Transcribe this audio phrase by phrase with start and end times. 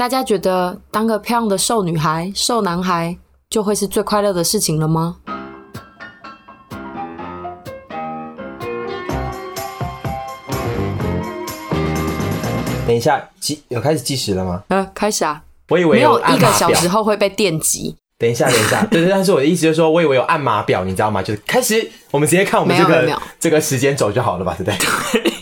[0.00, 3.14] 大家觉得当个漂亮的瘦女孩、瘦男孩
[3.50, 5.18] 就会是最快乐的事情了吗？
[12.86, 14.62] 等一下，计有开始计时了吗？
[14.68, 15.42] 呃，开始啊。
[15.68, 17.94] 我以为有，没有一个小时后会被电击。
[18.16, 21.22] 等一下，等一下，对 对，但是我的意思就是说，我以为有按码表，你知道吗？
[21.22, 24.78] 就是开始，我们直接看我们这个这个时间轴就好了吧，对不对？
[25.30, 25.39] 对。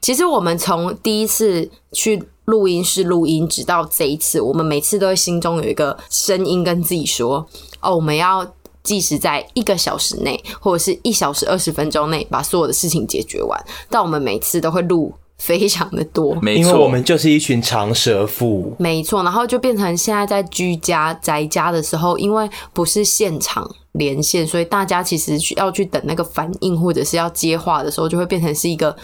[0.00, 7.46] 其实我们从第一次去录音室录音，直到这一次，我们每次都会心中有一个声音跟自己说
[7.80, 15.12] ：“哦，我们要计时在一个小时内，或者是一小时二十分钟内把所有的事情解决完。”但我们每次都会录。
[15.40, 28.94] 非常的多，没错，因为我们就是一群长舌妇，没错，然后就变成现在在居家宅家的时候，因为不是现场连线，所以大家其实需要去等那个反应，或者是要接话的时候，就会变成是一个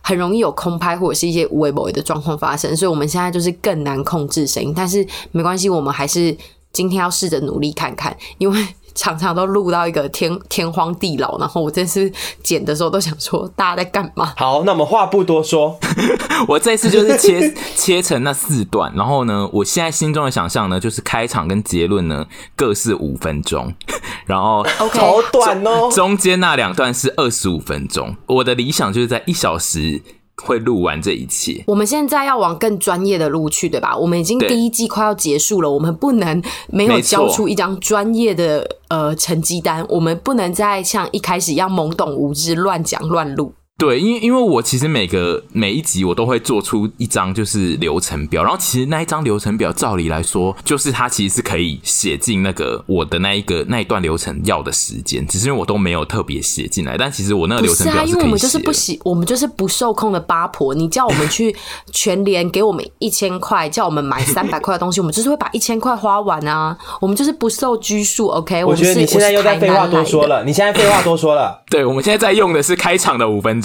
[0.00, 6.36] 很容易有空拍或者是一些无微不微的状况发生，所以我们现在就是更难控制声音，但是没关系，我们还是
[6.72, 8.66] 今天要试着努力看看，因为。
[8.94, 12.10] 常常都录到一个天天荒地老，然后我真是
[12.42, 14.32] 剪的时候都想说大家在干嘛？
[14.36, 15.78] 好，那我们话不多说，
[16.48, 23.74] 我这次就是切 切成那四段，然后呢，我现在心中的想象呢，就是开场跟结论呢各是五分钟，
[24.26, 30.02] 然后 OK 好短哦，中间那两段是二十五分钟，我的理想就是在一小时。
[30.42, 31.62] 会录完这一切。
[31.66, 33.96] 我们现在要往更专业的路去，对吧？
[33.96, 43.54] 我们已经第一季快要结束了，我们不能没有交出一张专业的呃成绩单，我们不能再像一开始一样懵懂无知、乱讲乱录。
[43.76, 56.96] 对，因为因为我其实每个每一集我都会做出一张就是流程表，然后其实那一张流程表照理来说，就是它其实是可以写进那个我的那一个那一段流程要的时间，只是因为我都没有特别写进来。
[56.96, 58.14] 但其实我那个流程表是可以写的。
[58.14, 60.72] 不是啊，因为我们就是不喜，我们就是不受控的八婆。
[60.72, 61.54] 你叫我们去
[61.92, 66.78] 全联给我们一千块，叫我们买三百块的东西，我们就是会把一千块花完啊。
[67.00, 68.28] 我们就是不受拘束。
[68.28, 70.44] OK，我觉得你现在又在废话多说了。
[70.44, 71.60] 你现在废话多说了。
[71.68, 73.63] 对，我们现在在用的是开场的五分钟。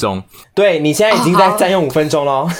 [0.53, 2.41] 对，你现在已经在占用五分钟了。
[2.41, 2.51] Oh,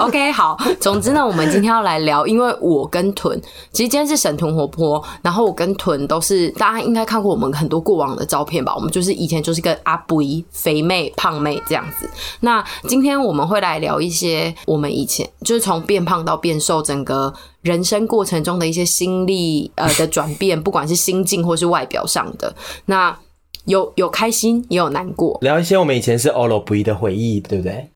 [0.08, 0.56] OK，好。
[0.80, 3.40] 总之呢，我们今天要来聊，因为我跟豚，
[3.72, 8.74] 其实今天是神豚活泼，然后我跟豚都是大家应该看过我们很多过往的照片吧？
[8.74, 12.08] 我们就是以前就是跟阿布姨、肥妹、胖妹这样子。
[12.40, 17.32] 那今天我们会来聊一些我们以前就是从变胖到变瘦，整个
[17.62, 22.54] 人生过程中的一些心力呃的转变，不管是心境或是外表上的
[22.86, 23.16] 那。
[23.66, 27.90] 有有开心，也有难过，聊一些我们以前是欧罗布的回忆，对不对？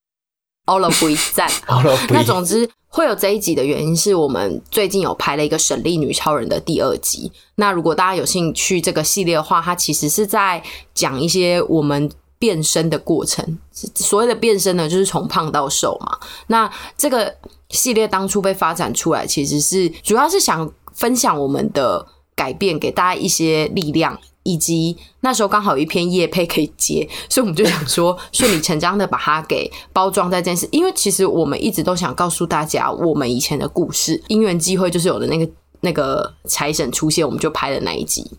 [0.66, 2.14] 欧罗布赞，欧罗布。
[2.14, 7.32] 那总之会有这一集的原因是我们最近有拍了一个神力女超人的第二集。
[7.56, 10.62] 那如果大家有兴趣这个系列的话，它其实是在
[10.94, 12.08] 讲一些我们
[12.38, 13.58] 变身的过程。
[13.72, 16.18] 所谓的变身呢，就是从胖到瘦嘛。
[16.48, 17.34] 那这个
[17.70, 22.06] 系列当初被发展出来，其实是主要是想分享我们的
[22.36, 24.16] 改变，给大家一些力量。
[24.42, 30.68] 以及那时候刚好有一篇业配可以接，所以我们就想说顺理成章的把它给包装在这件事。
[30.72, 38.30] 因为其实我们一直都想告诉大家我们以前的故事，因缘机会就是有的那个那个财神出现，我们就拍了那一集。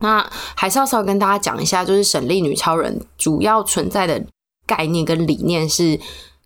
[0.00, 4.24] 那还是要稍微跟大家讲一下，就是省力女超人主要存在的
[4.66, 5.98] 概念跟理念是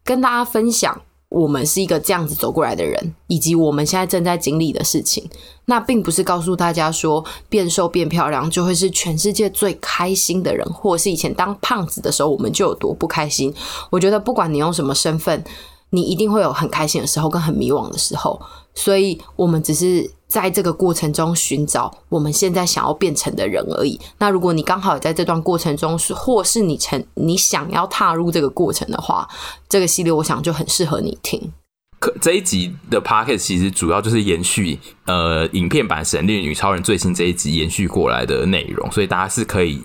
[0.05, 1.03] 跟大家分享。
[1.31, 5.27] 我们是一个这样子走过来的人，以及我们现在正在经历的事情，
[5.65, 13.55] 那并不是告诉大家说变瘦变漂亮就会是全世界最开心的人，或是以前当胖子的时候我们就有多不开心。
[13.91, 15.43] 我觉得不管你用什么身份，
[15.91, 18.41] 你一定会有很开心的时候跟很迷惘的时候，
[18.75, 20.11] 所以我们只是。
[20.31, 24.01] 在这个过程中寻找我们现在想要变成的人而已。
[24.19, 29.29] 那如果你刚好在这段过程中，是或是你成你想要踏入这个过程的话，
[29.69, 31.53] 这个系列我想就很适合你听。
[31.99, 39.83] 可这一集的 Podcast 其实主要就是延续呃影片版《神力女超人》最新这一集延续过来的内容，所以大家是可以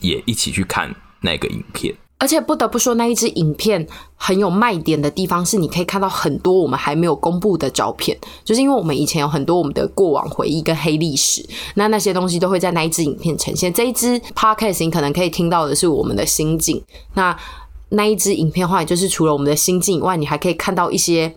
[0.00, 1.94] 也一起去看那个影片。
[2.18, 13.72] 而且不得不说，那一支影片很有卖点的地方是，你可以看到很多我们还没有公布的照片，就是因为我们以前有很多我们的过往回忆跟黑历史，那那些东西都会在那一支影片呈现。
[13.72, 16.82] 这一支 Podcast 你可能可以听到的是我们的心境，
[17.14, 17.36] 那
[17.90, 21.34] 那一支影片的话，就是除了我们的心境以外，你还可以看到一些。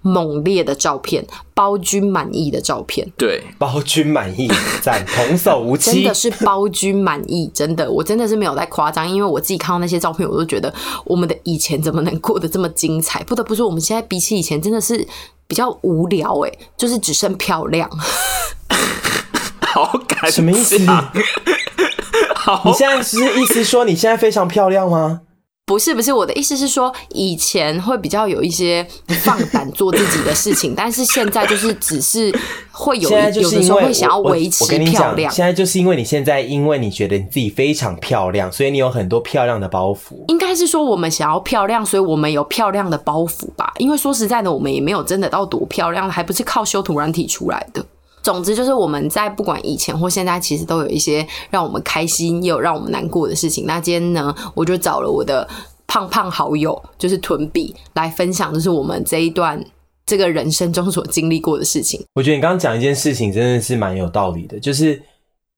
[0.00, 1.24] 猛烈的照片，
[1.54, 4.50] 包君满意的照片，对，包君满意，
[4.80, 10.72] 赞，童叟无欺， 真的是包君满意，真的，我真的是没有在夸张，因为我自己看到那些照片，我都觉得
[11.04, 13.22] 我们的以前怎么能过得这么精彩？
[13.24, 15.06] 不得不说，我们现在比起以前，真的是
[15.46, 17.88] 比较无聊诶，就是只剩漂亮，
[19.60, 20.78] 好感，什么意思？
[22.34, 25.20] 好，你现在是意思说你现在非常漂亮吗？
[25.64, 28.86] 不是不是，我的意思是说，以前会比较有一些
[29.22, 32.36] 放胆做自己的事情，但是现在就是只是
[32.72, 35.32] 会有，有的时候会想要维持漂亮。
[35.32, 40.24] 现在就是因为你现在，因为你觉得你自己非常漂亮，所以你有很多漂亮的包袱。
[40.28, 43.72] 应该是说我们想要漂亮，所以我们有漂亮的包袱吧？
[43.78, 47.82] 因为说实在的，我们也没有真的到多漂亮，还不是靠修图软体出来的。
[48.22, 53.66] 总之就是我们在不管以前或现在，其实都有一些让我们开心也有让我们难过的事情。
[53.66, 55.48] 那今天呢，我就找了我的
[55.86, 59.62] 胖胖好友，就是屯比来分享，就是我们这一段
[60.06, 62.00] 这个人生中所经历过的事情。
[62.14, 65.02] 我觉得你刚刚讲一件事情真的是蛮有道理的，就是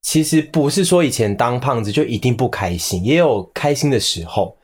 [0.00, 4.56] 其实不是说以前当胖子就一定不开心，也有开心的时候。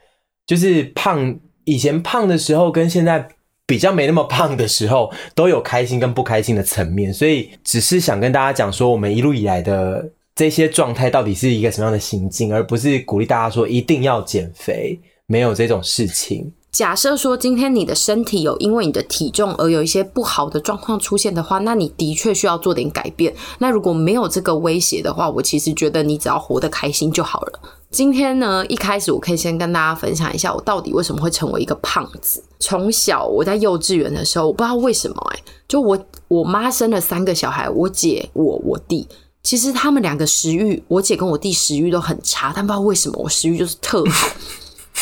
[0.47, 3.29] 就是胖以前胖的时候跟现在。
[3.71, 16.53] 比较没那么胖的时候，都有开心跟不开心的层面，所以只是想跟大家讲说，我们一路以来的这些状态到底是一个什么样的心境，而不是鼓励大家说一定要减肥，没有这种事情。
[16.73, 23.33] 假设说今天你的身体有因为你的体重而有一些不好的状况出现的话，那你的确需要做点改变。
[23.61, 27.61] 那如果没有这个威胁的话，我其实觉得你只要活得开心就好了。
[27.91, 32.41] 今天呢，一开始我可以先跟大家分享一下，我到底为什么会成为一个胖子。
[32.61, 35.99] 从小我在幼稚园的时候，我不知道为什么哎、就我
[36.29, 39.09] 我妈生了三个小孩，我姐我我弟，
[39.43, 44.29] 其实他们两个食欲，我姐跟我弟食欲都很差，但不知道为什么我食欲就是特好。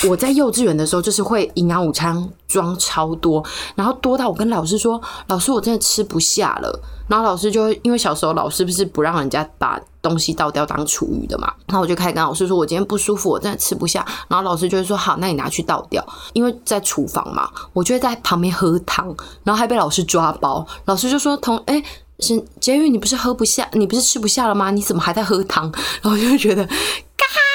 [0.06, 19.06] 我在幼稚园的时候，就是会营养午餐装超多，然后多到我跟老师说：“老师，我真的吃不下了。”然后老师就会因为小时候老师不是不让人家把东西倒掉当厨余的嘛，然后我就开始跟老师说：“我今天不舒服，我真的吃不下。”然后老师就会说：“好，那你拿去倒掉。”因为在厨房嘛，我就会在旁边喝汤，
[19.42, 20.64] 然后还被老师抓包。
[20.84, 21.82] 老师就说：“同哎，
[22.20, 24.70] 是婕妤，你不是喝不下，你不是吃不下了吗？
[24.70, 25.72] 你怎么还在喝汤？”
[26.02, 26.64] 然后就会觉得。
[26.66, 26.72] 嘎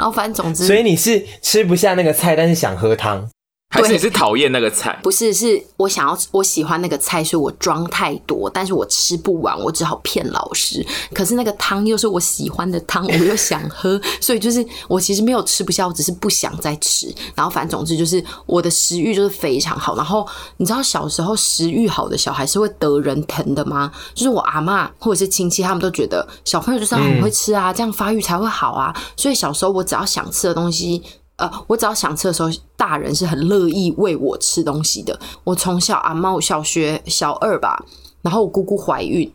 [0.00, 3.28] 然后反正总之，所以你是吃不下那个菜，但是想喝汤。
[3.72, 4.98] 还是你是讨厌那个菜？
[5.00, 10.84] 不是，是我想要，我喜欢那个菜，所以我装太多，但是我吃不完，我只好骗老师。
[11.14, 17.14] 可是那个汤又是我喜欢的汤，我又想喝，所以就是我其实没有吃不下，我只是不想再吃。
[17.36, 19.94] 然后反正总之就是我的食欲就是非常好。
[19.94, 20.26] 然后
[20.56, 23.92] 你知道小时候食欲好的小孩是会得人疼的吗？
[24.14, 28.92] 就是我阿嬷或者是亲戚，他们都觉得小朋友就是要很会吃啊，这样发育才会好啊。
[29.16, 31.00] 所以小时候我只要想吃的东西。
[31.40, 35.18] 呃，我只要想吃的时候，大人是很乐意喂我吃东西的。
[35.42, 37.82] 我从小阿猫，小学小二吧，
[38.20, 39.32] 然后我姑姑怀孕，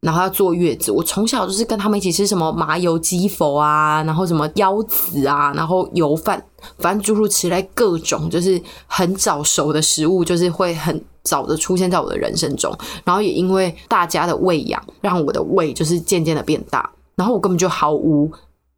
[0.00, 6.42] 然后要坐月子，我从小就是跟他们一起吃什么麻油鸡佛啊，然后什么腰子啊，然后油饭，
[6.78, 12.74] 反正诸如此类各种就是很早熟的食物，就是会很早的出现在我的人生中。
[13.04, 18.32] 然后也因为大家的喂养，让我的胃就是渐渐的变大，然后我根本就毫无。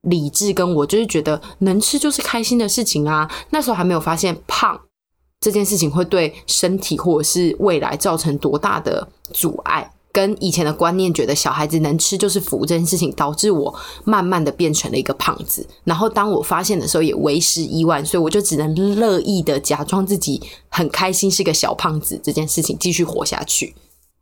[0.05, 4.81] 理智跟我就是觉得能吃就是开心的事情啊，那时候还没有发现胖
[5.41, 13.75] 这件事情会对身体或者是未来造成多大的阻碍，跟以前的观念觉得小孩子能吃就是福这件事情，导致我
[14.05, 15.67] 慢慢的变成了一个胖子。
[15.85, 23.75] 然后当我发现的时候也为时已晚，所以我就只能乐意的假装自己很开心是个小胖子这件事情继续活下去。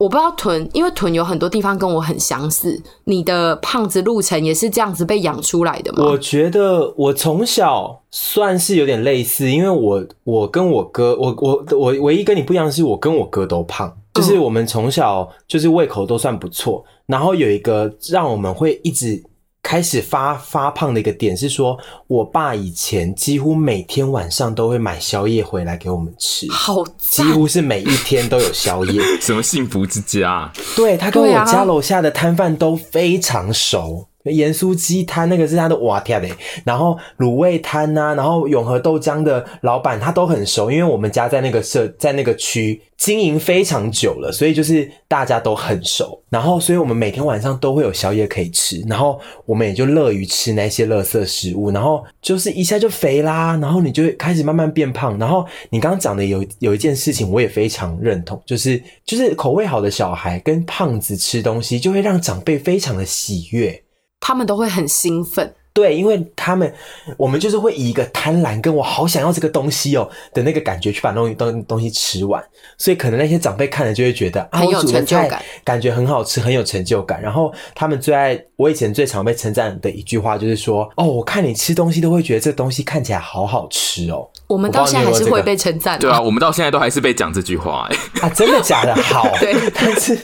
[0.02, 2.82] 我不知道臀，因为臀有很多地方跟我很相似。
[3.04, 6.04] 你的胖子路程也是这样子被养出来的吗？
[6.04, 19.22] 我觉得我从小算是有点类似，因为我我跟我哥，我我我唯一跟你不一样的是，我跟我哥都胖，就是我们从小就是胃口都算不错，然后有一个让我们会一直。
[19.62, 30.52] 开始发发胖的一个点是说，我爸以前几乎每天晚上都会买宵夜回来给我们吃，好，几乎是每一天都有宵夜， 什么幸福之家？
[30.76, 34.06] 对，他跟我家楼下的摊贩都非常熟。
[34.24, 36.29] 盐酥鸡摊那个是他的瓦贴的，
[36.64, 46.20] 然后卤味摊呐，然后永和豆浆的老板他都很熟，因为我们家在那个社在那个区经营非常久了，所以就是大家都很熟。
[46.29, 55.19] 然后，所以我们每天晚上都会有宵夜可以吃，然后我们也就乐于吃那些垃圾食物，然后就是一下就肥啦，然后你就会开始慢慢变胖。
[55.19, 63.82] 然后你刚刚讲的有有一件事情我也非常认同，就是就是口味好的小孩跟胖子吃东西，就会让长辈非常的喜悦。
[64.22, 66.72] 他们都会很兴奋，对，因为他们
[67.17, 72.41] 我们就是会以一个贪婪跟我好想要这个东西哦的那个感觉去把东西东东西吃完，
[72.79, 77.20] 所以可能那些长辈看了就会觉得很有成就感，感觉很好吃，很有成就感。
[77.20, 88.94] 然后他们最爱我以前最常被称赞的一句话就是说：“哦，我看你吃东西都会觉得这东西看起来好好吃哦。”我们到现在还是会被称赞，对啊，我们到现在都还是被讲这句话，哎，啊，真的假的？
[89.03, 90.19] 好， 对， 但是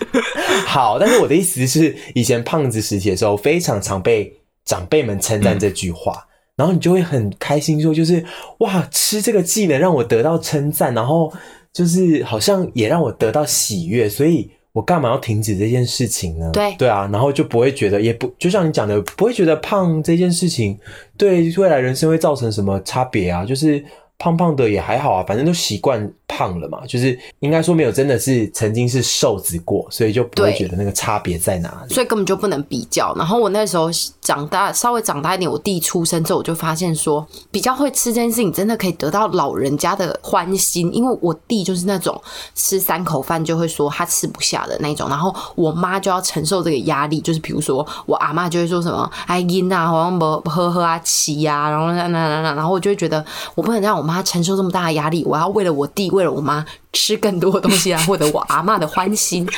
[0.67, 4.31] 好，但是我的意思是，以前胖子时期的时候，非常常被
[4.67, 6.27] 长辈们称赞这句话。
[6.57, 8.23] 然后你就会很开心，说就是
[8.59, 11.33] 哇，吃这个技能让我得到称赞，然后
[11.73, 16.51] 就是好像也让我得到喜悦，所以我干嘛要停止这件事情呢？
[16.53, 20.77] 对对啊，然后就不会觉得，也不就像你讲的，不会觉得胖这件事情
[21.17, 23.45] 对未来人生会造成什么差别啊？
[23.45, 23.83] 就是。
[24.19, 33.15] 胖胖的也还好啊，反正都习惯胖了嘛，就是应该说没有真的是曾经是瘦子过，所以就不会觉得那个差别在哪里，所以根本就不能比较。
[33.17, 33.89] 然后我那时候
[34.21, 40.95] 长大，稍微长大一点，我弟出生之后，我就发现说，比较会吃这件事情，真的可以得到老人家的欢心。
[40.95, 42.21] 因为我弟就是那种
[42.55, 59.49] 吃三口饭就会说他吃不下的那种，然后我妈就要承受这个压力，就是比如说我阿妈就会说什么哎因啊，好像不喝喝啊吃呀，然后那那那那，然后我就会觉得我不能让我妈承受这么大的压力，我要为了我弟，为了我妈吃更多的东西来获得我阿妈的欢心。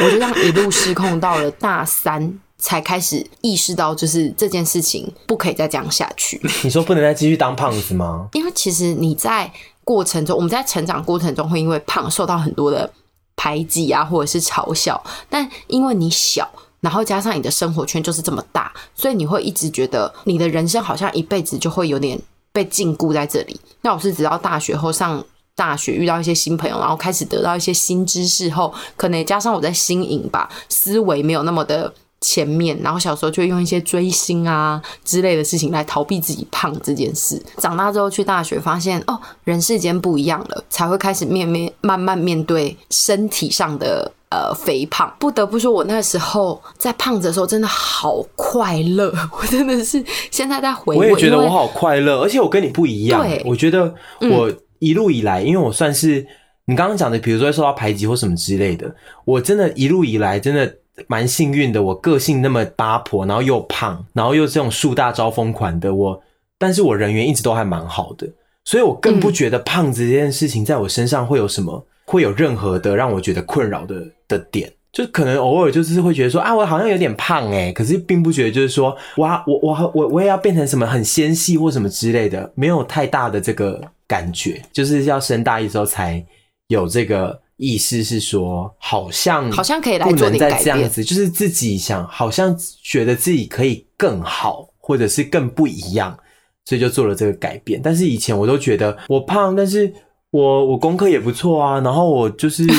[0.00, 6.40] 我就这样一路失控到了大三，才开始意识到，就是这件事情不可以再这样下去。
[6.64, 8.28] 你说不能再继续当胖子吗？
[8.32, 9.48] 因为其实你在
[9.84, 12.90] 过程中，我们在成长过程中会因为胖受到很多的
[13.36, 15.00] 排挤啊，或者是嘲笑。
[15.30, 22.20] 但因为你小，然后加上你的生活圈就是这么大，所以你会一直觉得你的人生好像一辈子就会有点。
[22.50, 23.60] 被禁锢在这里。
[23.82, 25.22] 那我是直到大学后上
[25.58, 32.78] 大学遇到一些新朋友，然后开始得到一些新知识后，可能也加上我在新颖吧，思维没有那么的前面。
[32.80, 37.42] 然后小时候就会用一些追星啊之类的事情来逃避自己胖这件事。
[37.56, 44.12] 长大之后去大学，发现哦，人世间不一样了，才会开始面面慢慢面对身体上的。
[44.30, 56.26] 呃，肥胖不得不说，我那时候在胖子的时候真的好快乐，我真的是现在在回味，我也觉得我好快乐，而且我跟你不一样，对我觉得我一路以来，因为我算是
[56.66, 58.94] 你刚刚讲的，比如说受到排挤或什么之类的，
[59.24, 60.74] 我真的一路以来真的
[61.06, 66.22] 蛮幸运的，我个性那么八婆，然后又胖，然后又这种树大招风款的我，
[66.58, 68.26] 但是我人缘一直都还蛮好的，
[68.64, 71.86] 所以我更不觉得胖子这件事情在我身上会有什么。
[72.10, 86.24] 会有任何的让我觉得困扰的的点，就可能偶尔就是会觉得说啊，我好像有点胖诶，可是并不觉得就是说哇，我我我我也要变成什么很纤细或什么之类的，没有太大的这个感觉，就是要升大一之后才
[86.66, 96.18] 有这个意识，是说好像好像可以来做点改变，就是自己想好像觉得自己可以更好，或者是更不一样，
[96.64, 97.80] 所以就做了这个改变。
[97.80, 99.94] 但是以前我都觉得我胖，但是。
[100.30, 102.64] 我我功课也不错啊，然后我就是。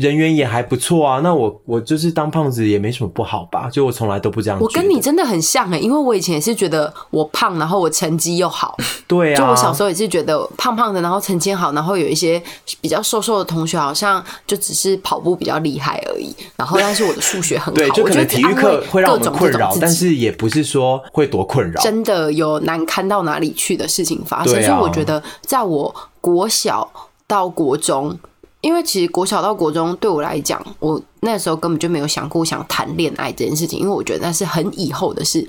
[0.00, 3.70] 人缘也还不错啊，那我我就是当胖子也没什么不好吧？
[3.70, 4.58] 就我从来都不这样。
[4.60, 8.76] 我跟你真的很像哎、欸，因为我以前也是觉得我胖，然后我成绩又好。
[9.06, 12.42] 对啊，就我小时候也是觉得胖胖的，然后成绩好，然后有一些
[12.80, 16.34] 比较瘦瘦的同学，好像就只是跑步比较厉害而已。
[16.56, 21.80] 然后但是我的数学很好， 对，就可能体育课会让我们困扰，但是也不是说会多困扰。
[21.80, 25.94] 真的有难堪到哪里去的事情发生，啊、所以我觉得在我
[26.26, 26.90] 国小
[27.28, 28.18] 到国中。
[28.62, 35.46] 因为其实国小到国中对我来讲，我那时候根本就没有想过想谈恋爱这件事情，因为我觉得那是很以后的事。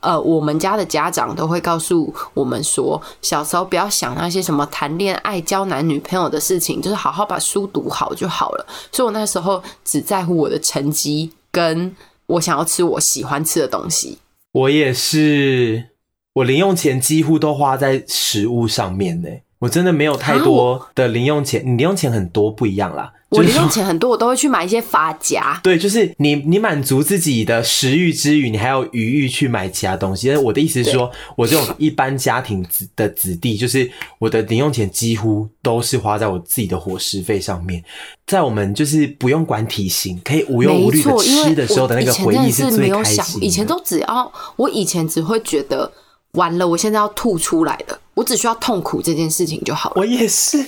[0.00, 8.66] 呃，我们家的家长都会告诉我们说，小时候不要想那些什么谈恋爱、交男女朋友的事情，就是好好把书读好就好了。
[8.90, 11.94] 所以我那时候只在乎我的成绩，跟
[12.26, 14.18] 我想要吃我喜欢吃的东西。
[14.50, 15.90] 我也是，
[16.32, 19.28] 我零用钱几乎都花在食物上面呢。
[19.60, 23.12] 我真的没有太多的零用钱，你零用钱很多不一样啦。
[23.28, 25.56] 我零用钱很多，我都会去买一些发夹。
[25.62, 30.34] 对，就是你你满足自己的食欲之余，你还有余欲去买其他东西。
[30.34, 33.88] 我的意思是说，我这种一般家庭子的子弟，就是
[34.18, 37.84] 我的零用钱几乎都是花在我自己的伙食费上面。
[38.26, 43.46] 在我们就是不用管体型，可以无忧无虑的吃的时候的那个回忆是最开心的。
[43.46, 45.92] 以前都只要我以前只会觉得。
[46.32, 47.98] 完了，我现在要吐出来了。
[48.14, 49.96] 我只需要痛苦这件事情就好了。
[49.96, 50.58] 我也是，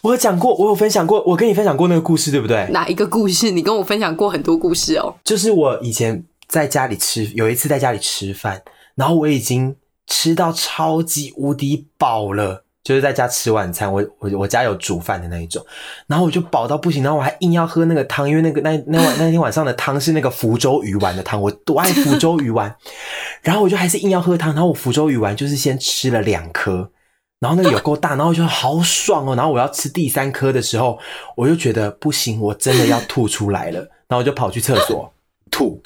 [0.00, 2.66] 我有讲过，我有分享过，我跟你分享过那个故事，对不对？
[2.70, 3.50] 哪一个故事？
[3.50, 5.14] 你跟我分享过很多故事哦。
[5.24, 8.62] 就是我以前在家里吃，有一次在家里吃饭，
[8.94, 12.64] 然后我已经吃到超级无敌饱了。
[12.86, 15.60] 就是在家吃晚餐，我我我家有煮饭的那一种，
[16.06, 22.72] 然后我就饱到不行，然后我还硬要喝那个汤，因为那个那那晚那天晚上的汤是那个福州鱼丸的汤，我多爱福州鱼丸，
[23.42, 26.88] 然后我就还是硬要喝汤，然后我福州鱼丸就是先吃了两颗，
[27.40, 30.96] 然后那个有够大，然后我就好爽哦，然后我要吃第三颗的时候，
[31.36, 35.12] 我就觉得不行，我真的要吐出来了，然后我就跑去厕所
[35.50, 35.82] 吐，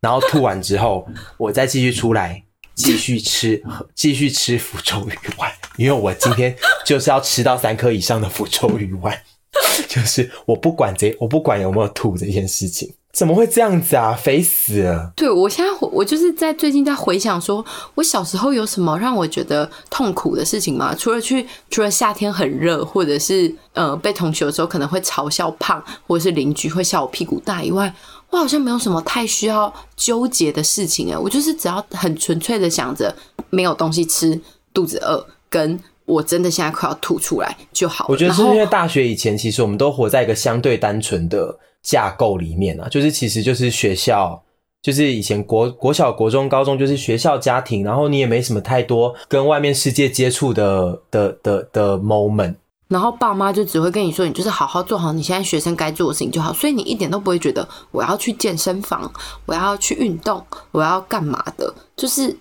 [0.00, 1.04] 然后吐完之后，
[1.38, 2.44] 我再继续出来。
[2.76, 3.62] 继续吃，
[3.94, 5.49] 继续吃福州鱼丸，
[5.80, 9.18] 因为我今天就是要吃到三颗以上的福州鱼丸，
[9.88, 14.12] 就是我不管这，我不管有没有吐这件事情，怎么会这样子啊？
[14.12, 15.10] 肥死了！
[15.16, 20.94] 对，我现在我就是在最近在回想，说我小时候有什么让我觉得痛苦的事情吗？
[20.94, 27.90] 除了去，除了夏天很热，或者是呃被同学的时候可能会嘲笑胖，或者是邻居会笑我屁股大以外，
[28.28, 31.16] 我好像没有什么太需要纠结的事情哎。
[31.16, 33.16] 我就是只要很纯粹的想着
[33.48, 34.38] 没有东西吃，
[34.74, 38.06] 肚子饿，跟我真的现在快要吐出来就好。
[38.08, 41.58] 我觉得是因为大学以前，其实我们都活在一个相对单纯的。
[41.82, 44.38] 架构里面啊，就是其实就是学校，
[44.82, 52.56] 就是以前国国小、国中、高中就是学校、家庭，然后你也没什么太多跟外面世界接触的的的的 moment，
[52.88, 59.10] 然后爸妈就只会跟你说，你就是好好做好你现在学生该做的事情就好，所以你一点都不会觉得我要去健身房，
[59.46, 62.36] 我要去运动，我要干嘛的，就是，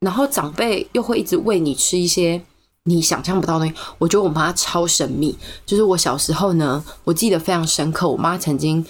[0.00, 2.38] 然后长辈又会一直喂你吃一些。
[2.84, 5.38] 你想象不到的东西，我觉得我妈超神秘。
[5.64, 8.08] 就是我小时候呢，我记得非常深刻。
[8.08, 8.84] 我妈曾经，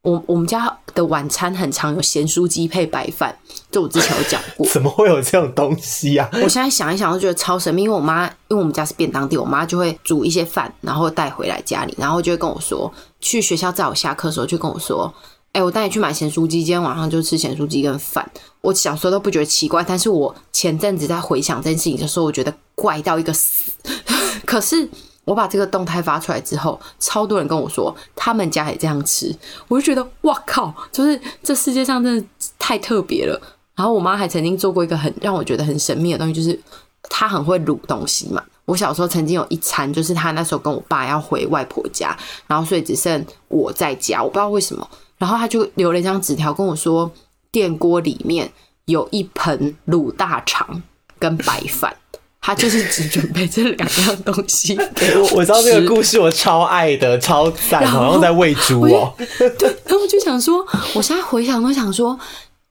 [0.00, 3.36] 我我们家的晚餐很常有咸酥鸡配白饭，
[3.70, 4.66] 就我之前有讲过。
[4.66, 6.26] 怎么会有这种东西啊？
[6.32, 7.82] 我现在想一想，都觉得超神秘。
[7.82, 15.12] 因为我妈，因为我们家是便当店，我妈就会煮一些饭，然后带回来家里，然后就会跟我说，去学校在我下课的时候就跟我说。
[15.54, 18.28] 哎、我带你去买咸酥鸡，今天晚上就吃咸酥鸡跟饭。
[18.60, 23.70] 我小时候都不觉得奇怪，但是我前阵子在回想这件事情的时候，我觉得怪到一个死。
[24.44, 24.88] 可是
[25.24, 29.32] 我把这个动态发出来之后，超多人跟我说他们家也这样吃，
[29.68, 32.26] 我就觉得哇靠，就是这世界上真的
[32.58, 33.40] 太特别了。
[33.76, 36.60] 然后我妈还曾经做过一个很让我觉得很神秘的东西，就是
[37.04, 38.42] 她很会卤东西嘛。
[38.64, 42.16] 我小时候曾经有一餐，就是她那时候跟我爸要回外婆家，
[42.48, 44.88] 然后所以只剩我在家，我不知道为什么。
[45.18, 47.10] 然后他就留了一张纸条跟我说，
[47.50, 48.52] 电锅里面
[48.86, 50.82] 有一盆卤大肠
[51.18, 51.96] 跟白饭，
[52.40, 55.28] 他就是只准备这两样东西给我。
[55.36, 59.14] 我知道这个故事，我超爱的，超赞，好像在喂猪哦。
[59.38, 62.18] 对，然后我就想说，我现在回想都想说。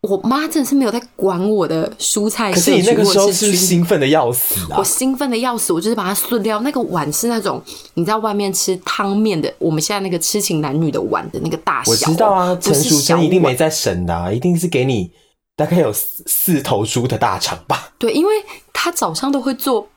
[0.03, 4.75] 我妈真的是没有在管我的蔬菜，可是你那个时候是兴奋的要死啊！
[4.77, 6.59] 我兴奋的要死，我就是把它顺掉。
[6.59, 7.61] 那个碗是那种
[7.93, 11.91] 你在外面吃汤面的，我们现在那个痴情男女的碗的那个大小。
[11.91, 15.09] 我知道啊，陈淑贞一定没在省的啊，一定是给你
[15.55, 17.93] 大概有四四头猪的大肠吧？
[17.97, 18.33] 对，因为
[18.73, 19.87] 他早上都会做。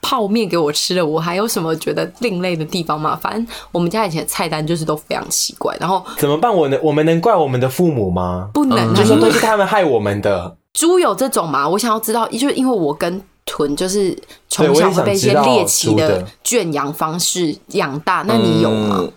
[0.00, 3.18] 泡面给我吃了，我还有什么觉得另类的地方吗？
[3.20, 5.76] 反正我们家以前的菜单就是都非常奇怪。
[5.80, 6.54] 然后怎么办？
[6.54, 8.48] 我能我们能怪我们的父母吗？
[8.54, 10.56] 不能，就说都是他们害我们的。
[10.72, 11.68] 猪有这种吗？
[11.68, 14.16] 我想要知道，就是因为我跟豚就是
[14.48, 18.22] 从小会被一些猎奇的圈养方式养大。
[18.26, 18.98] 那你有吗？
[19.00, 19.12] 嗯，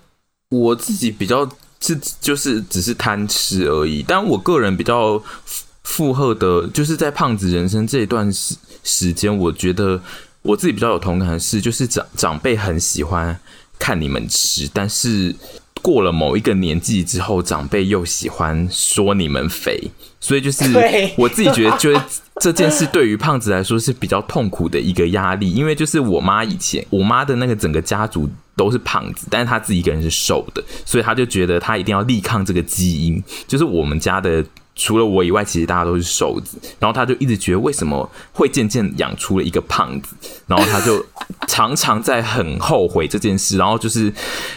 [0.49, 1.47] 我自己比较
[1.79, 5.21] 是就是只是贪吃而已，但我个人比较
[5.83, 10.01] 负荷的，就是在胖子人生这一段时时间，我觉得。
[10.41, 13.37] 我自己比较有同感的是，就是长长辈很喜欢
[13.77, 15.35] 看你们吃，但是
[15.81, 20.63] 过了某一个年纪之后，长辈又喜欢说你们肥，所以就是
[21.17, 21.99] 我自己觉得，就是
[22.39, 34.43] 这件事对于胖子来说是比较痛苦的一个压力，因为就是我妈以前，我妈的那个整个家族都是胖子，但是她自己一个人是瘦的，所以她就觉得她一定要力抗这个基因，就是我们家的。
[34.79, 36.57] 除了我以外，其实大家都是瘦子。
[36.79, 40.15] 然后他就一直觉得为什么会渐渐养出了一个胖子，
[40.47, 41.05] 然后他就
[41.47, 43.57] 常常在很后悔这件事。
[43.57, 44.11] 然后就是，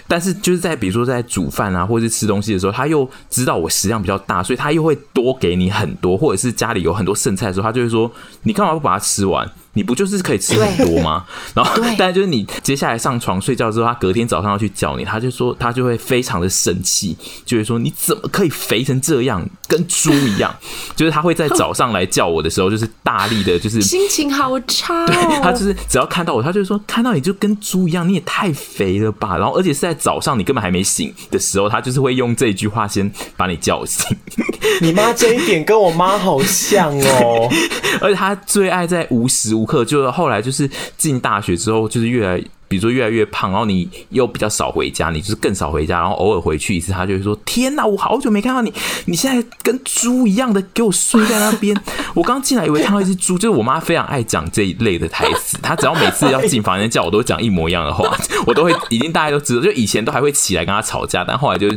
[0.06, 8.08] 但是就是在比如说在煮饭啊，或者是吃东西的时候，他又知道我食量比较大，所以他又会多给你很多，或者是家里有很多剩菜的时候，他就会说
[8.44, 11.24] ：“你干嘛不把它吃完？”你不就是可以吃很多吗？
[11.54, 20.54] 然后，但是就是你接下来上床睡觉之后，他隔天早上要去叫你，他就说他就会非常的生气，就会说你怎么可以肥成这样，跟猪一样？
[20.94, 25.06] 就是他会在早上来叫我的时候，就是大力的，就是 心情好差哦。
[25.06, 29.36] 对，他就是只要看到我，他就说看到你就跟猪一样，你也太肥了吧？
[29.38, 34.16] 然后而且是在早上你根本还没醒的时候，他就是会用这句话先把你叫醒。
[34.80, 37.48] 你妈这一点跟我妈好像哦，
[38.00, 48.72] 而且她最爱在无时无刻就是后来就是进大学之后，就是越来，比如说越来越胖，然后你又比较少回家，你就是更少回家，然后偶尔回去一次，他就会说：“天哪，我好久没看到你，
[49.04, 51.78] 你现在跟猪一样的给我睡在那边。
[52.16, 58.16] ”我刚进来以为看到一只猪，就是我妈非常爱讲这一类的台词，她只要每次要进房间叫我，都讲一模一样的话，
[58.48, 61.68] 我都会已经大家都知道，就以前都还会起来跟她吵架，但后来就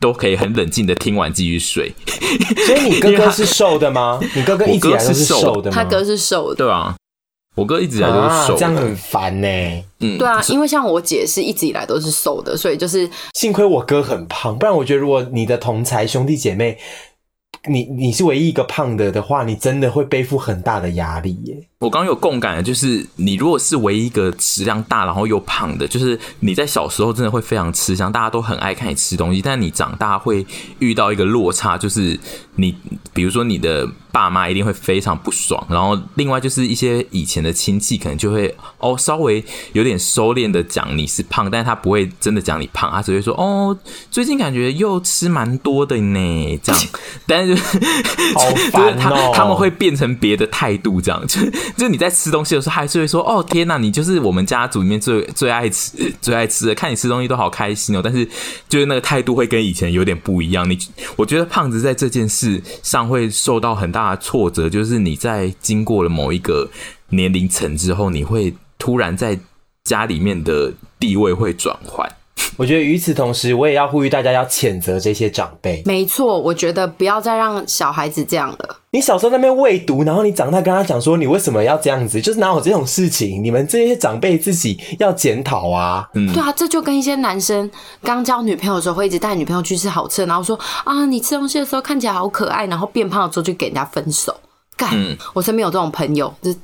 [0.00, 1.94] 都可以很冷静的听完继续睡。
[2.66, 4.18] 所以你哥哥是瘦的吗？
[4.34, 5.76] 你哥哥一直以来都是瘦的吗？
[5.76, 6.96] 他哥是瘦的，对啊。
[7.56, 9.48] 我哥一直以来都是瘦，啊，这样很烦呢。
[9.98, 16.78] 嗯，对啊，因为像我姐是一直以来都是瘦的，所以就是幸亏我哥很胖，不然我觉得如果你的同才兄弟姐妹，
[17.68, 21.56] 你你是唯一一个胖的的话，你真的会背负很大的压力耶。
[21.80, 30.46] 我刚有共感的，就是你如果是唯一一个食量大然后又胖的，就是你在小时候真的会非常吃香，大家都很爱看你吃东西，但你长大会
[30.80, 32.20] 遇到一个落差，就是
[32.56, 32.76] 你
[33.14, 33.88] 比如说你的。
[34.12, 43.78] 爸妈一定会非常不爽，然后另外就是一些以前的亲戚可能就会哦稍微有点收敛的讲你是胖，但是他不会真的讲你胖，他只会说哦
[44.10, 46.82] 最近感觉又吃蛮多的呢这样，
[47.24, 51.38] 但是就 是好烦哦，他他们会变成别的态度这样，就
[51.76, 58.28] 就你在吃东西的时候还是会说哦天哪，你就是我们家族里面最最爱吃最爱吃的，看你吃东西都好开心哦，但是
[58.68, 60.76] 就是那个态度会跟以前有点不一样，你
[61.16, 64.10] 我觉得胖子在这件事上会受到很大。
[64.10, 66.68] 的挫折就是你在经过了某一个
[67.10, 69.38] 年龄层之后，你会突然在
[69.84, 72.10] 家里面的地位会转换。
[72.56, 75.82] 我觉得与此同时，我也要呼吁大家要谴责这些长辈。
[75.86, 78.76] 没错，我觉得不要再让小孩子这样了。
[78.92, 83.42] 你小时候在那边喂毒，然后你长大跟他讲说你为什么要这样子，就是哪有这种事情？
[83.42, 86.08] 你们这些长辈自己要检讨啊。
[86.14, 87.70] 嗯，对啊，这就跟一些男生
[88.02, 94.34] 刚交女朋友的时候会一直带女朋友去吃好吃的，然后说啊，你吃东西的时候看起来好可爱，然后变胖了之后就给人家分手。
[94.76, 96.54] 干，嗯，我身边有这种朋友，这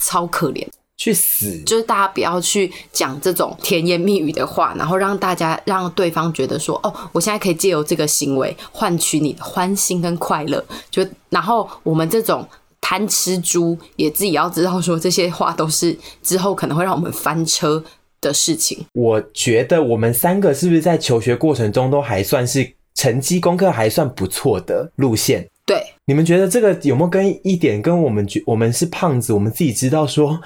[0.00, 0.66] 超可怜。
[0.96, 1.60] 去死！
[1.64, 10.64] 就是大家不要去讲这种甜言蜜语的话，然后让大家让对方觉得说，哦，我现在可以借由这个行为换取你的欢心跟快乐。
[10.90, 12.46] 就然后我们这种
[12.80, 17.82] 贪吃猪也自己要知道，说这些话都是之后可能会让我们翻车
[18.20, 18.86] 的事情。
[18.92, 25.48] 我觉得我们三个是不是在求学过程中都还算是成绩功课还算不错的路线？
[25.66, 30.40] 对，你们觉得这个有没有跟一点跟我们觉我们是胖子，我们自己知道说。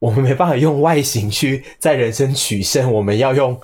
[0.00, 3.58] 我们没办法用外形去在人生取胜，我们要用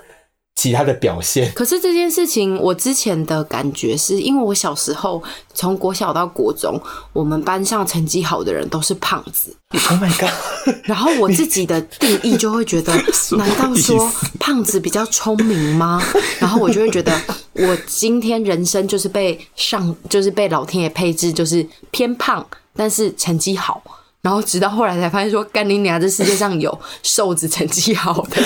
[0.54, 1.50] 其他的表现。
[1.52, 5.22] 可是这件事情，我之前的感觉是因为我小时候
[5.52, 6.80] 从国小到国中，
[7.12, 9.54] 我们班上成绩好的人都是胖子。
[9.70, 10.30] Oh my god！
[10.84, 12.92] 然后我自己的定义就会觉得，
[13.36, 16.02] 难道说胖子比较聪明吗？
[16.38, 17.18] 然后我就会觉得，
[17.54, 23.82] 我今天人生就是被上，就是被老天爷配置，就是偏胖，但是成绩好。
[24.26, 26.00] 然后直到后来才发现说，干你娘！
[26.00, 28.42] 这世界上有瘦子成绩好的，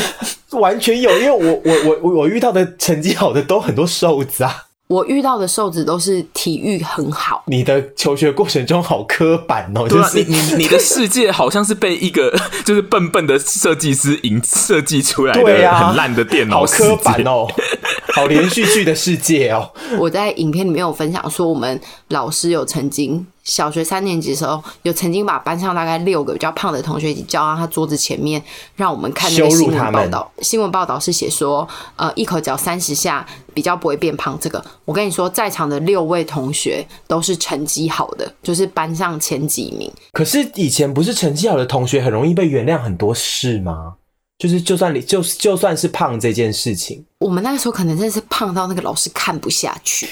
[0.61, 4.65] 完全有，因为我我我我遇到的成绩好的都很多瘦子啊。
[4.91, 7.45] 我遇到的瘦子都是体育很好。
[7.47, 17.47] 你的求学过程中好刻板哦，就是你你你的世界好像是被一个就是笨笨的设计师引设计出来的，很烂的电脑好刻板哦，
[18.15, 19.71] 好连续剧的世界哦。
[19.99, 23.27] 我在影片里面有分享说，我们老师有曾经。
[23.43, 28.41] 小学三年级的时候，有曾经把班上大概六个比较胖的同学一起叫到他桌子前面，
[28.77, 30.31] 让我们看那个新闻报道。
[30.41, 34.39] 新闻报道是写说，呃，一口嚼三十下比较不会变胖。
[34.41, 39.91] 这个我跟你说，在场的六位同学都是成绩好的，就是班上前几名。
[40.13, 43.95] 可是以前不是成绩好的同学很容易被原谅很多事吗？
[44.41, 50.09] 就是，就算你就就算是胖这件事情，我们那个时候可能真的是胖到那个老师看不下去，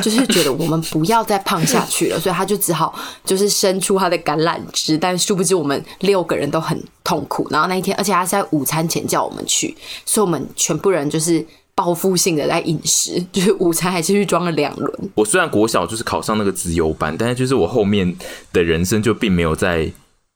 [0.00, 7.44] 就是觉得我们不要再胖下去了，所以他就只好就是伸出他的橄榄枝，但殊不知我们六个人都很痛苦。
[7.50, 15.10] 然后那一天，而且他是在午餐前叫我们去，所以我们全部人就是报复性的在饮食，就是午餐还是去装了两轮。
[15.16, 18.14] 我虽然国小就是考上那个资优班，但是就是我后面
[18.52, 19.90] 的人生就并没有在。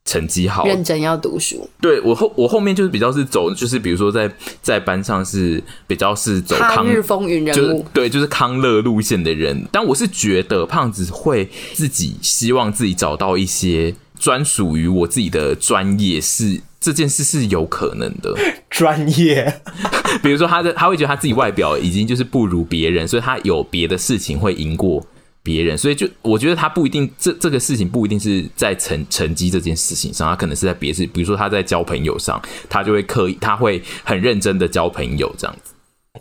[0.06, 1.68] 成绩好，认真要读书。
[1.80, 4.30] 对，我后我后面就是比较是走，就是比如说在
[4.62, 9.66] 在班上是比较是走康日风云人物，对，就是康乐路线的人。
[9.72, 18.32] 但我是觉得胖子会自己希望自己找到一些专属于我自己的专业，是这件事是有可能的。
[18.70, 19.60] 专业，
[20.22, 25.04] 比如说他的他会觉得他自己外表已经就是不如别人，所以他有别的事情会赢过。
[25.46, 35.72] 别人，所以就我觉得他不一定，这这个事情不一定是在成成绩这件事情上，他可能是在别事，比如说他在交朋友上，他就会刻意，他会很认真的交朋友这样子。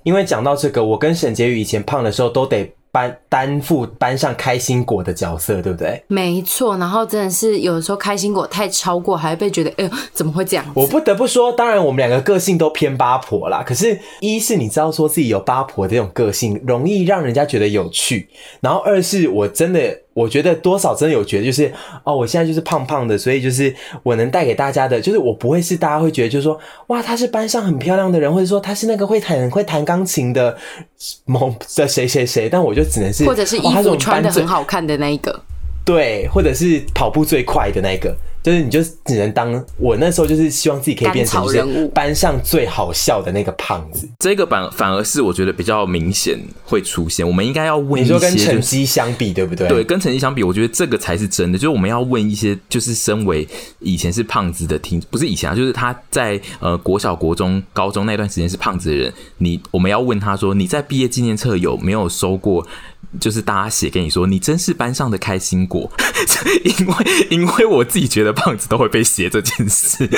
[0.03, 2.71] 因为讲到这个，我跟沈婕妤以前胖的时候都得。
[2.95, 6.01] 班担负班上开心果的角色，对不对？
[6.07, 10.65] 没错，然后真的是有的时候开心果太超过，还会被觉得，哎呦，怎么会这样？
[10.73, 13.61] 我不得不说，当然我们两个个性都偏八婆啦。
[13.67, 18.27] 可是，一是你知道说自己有八婆这种个性，容易让人家觉得有趣；
[18.61, 20.04] 然后二是我真的。
[20.15, 21.69] 我觉得多少真的有觉得，就是
[22.05, 30.57] 哦，我现在就是胖胖的，所以就是我能带给大家的，就是我不会是大家会觉得，就是说哇，她是班上很漂亮的人，或者说她是那个会弹会弹钢琴的
[31.25, 35.37] 某的谁谁谁，但我就只能是，或者是衣服穿的很好看的那一个，
[35.83, 44.07] 对，或者是跑步最快的那一个，就是你就只能当我那时候就是希望自己可以变成就是班上最好笑的那个胖子。
[44.19, 47.27] 这个反反而是我觉得比较明显会出现。
[47.27, 49.67] 我们应该要问一些、就是，你说跟成绩相比，对不对？
[49.67, 51.57] 对，跟成绩相比，我觉得这个才是真的。
[51.57, 53.47] 就是我们要问一些，就是身为
[53.79, 62.63] 以前是胖子的听，不是以前啊，就是他在呃国小、国中、高中那段时间是胖子的人，你我们要问他说，你在毕业纪念册有没有收过？
[63.19, 65.91] 就是大家写给你说，你真是班上的开心果，
[66.63, 66.95] 因为
[67.29, 70.09] 因为我自己觉得胖子都会被写这件事。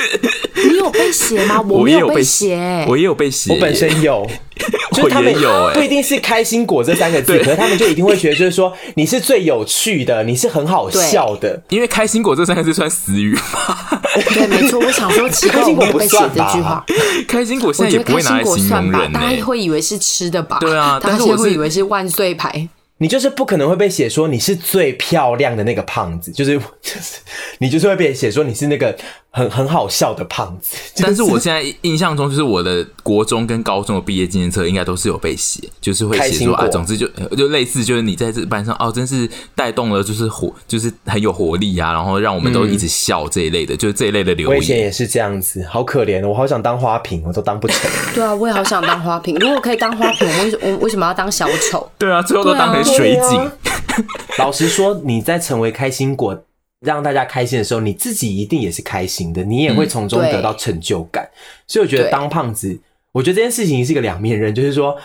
[0.54, 1.60] 你有被写吗？
[1.68, 4.28] 我也有被写，我也有被写，我本身有，
[4.92, 14.00] 就他们有，不一定是开心果这三个字，可是他们就一定会觉得，就是说你是最有趣的，你是很好笑的，因为开心果这三个字算死语嘛。
[14.34, 16.84] 对，没错，我想说，开心果不会写这句话，
[17.28, 20.58] 开心果现在也不会拿来形容人，大家会以为是吃的吧？
[20.60, 22.68] 对啊，大家会以为是万岁牌。
[22.98, 27.20] 你就是不可能会被写说你是最漂亮的那个胖子，就是就 是
[27.58, 28.96] 你就是会被写说你是那个。
[29.30, 37.06] 很很好笑的胖子， 但是我现在印象中，就是我的国中跟高中的毕业纪念册应该都是有被写，就是会写说啊，总之就
[37.36, 44.56] 就类似，就是你在这班上哦，真是带动了，就是活，就是很有活力啊，然后让我们都一直笑这一类的，嗯、就是这一类的留言。
[44.56, 47.88] 我以前也是这样子，好可怜，我好想当花瓶，我都当不成。
[48.14, 49.36] 对啊，我也好想当花瓶。
[49.38, 51.88] 如果可以当花瓶，我为什我为什么要当小丑？
[51.98, 53.50] 对啊，最后都当成水井。
[54.38, 56.44] 老实说，你在成为开心果。
[56.80, 61.24] 让大家开心的时候，你自己一定也是开心的，你也会从中得到成就感。
[61.24, 61.34] 嗯、
[61.66, 62.78] 所以我觉得当胖子，
[63.10, 64.96] 我觉得这件事情是一个两面刃，就是说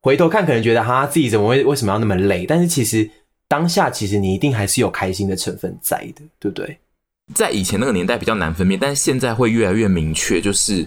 [0.00, 3.06] 回头看可能觉得哈自己怎么会为什么要那么累，但是其实
[3.48, 6.78] 当下其实你一定还是有开心的成分在的，对不对？
[7.34, 10.86] 在以前那个年代比较难分辨，但是现在会越来越明确，就是。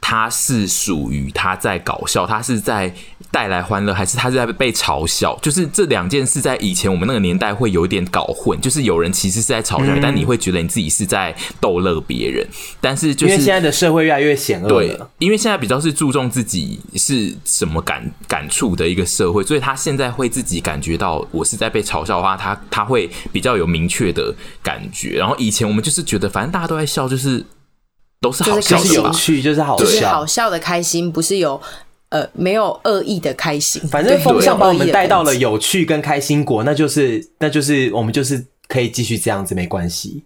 [0.00, 2.92] 他是属于他在搞笑，他是在
[3.30, 5.38] 带来欢乐，还是他是在被嘲笑？
[5.40, 8.58] 就是这两件事，在以前我们那个年代会有一点搞混。
[8.60, 12.46] 就是有人其实是在嘲笑，嗯、但你会觉得你自己是在逗乐别人。
[12.80, 25.18] 但是就是因为现在的社会越来越险恶，对，因为现在比较是注重自己是什么感感触的一个社会，所以他现在会自己感觉到我是在被嘲笑的话，他他会比较有明确的感觉。
[25.18, 27.44] 然后以前我们就是觉得，反正大家都在笑，就是。
[28.20, 31.60] 都是好笑的，就是有趣，就是好笑，就是好笑的开心，不是有
[32.10, 33.80] 呃没有恶意的开心。
[33.88, 40.24] 反正风向把我们带到了有趣跟开心果，那就是那就是我们就是可以继续这样子没关系，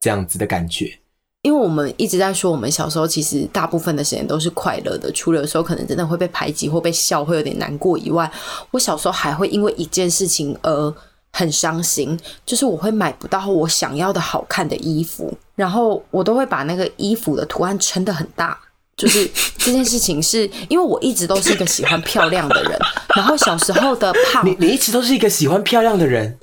[0.00, 0.98] 这样子的感觉。
[1.42, 8.30] 因为我们一直在说，我们小时候其实大部分的时间都是快乐的，除了有时候可能真的会被排挤或被笑，会有点难过以外，
[8.70, 10.94] 我小时候还会因为一件事情而。
[11.32, 18.58] 很伤心，就是我会买不到我想要的好看的衣服，然后我都会把那个衣服的图案撑得很大。
[18.94, 22.78] 就是这件事情是因为我一直都是一个喜欢漂亮的人，
[23.16, 26.38] 然后小时候的胖，你你一直都是一个喜欢漂亮的人，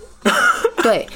[0.82, 1.08] 对，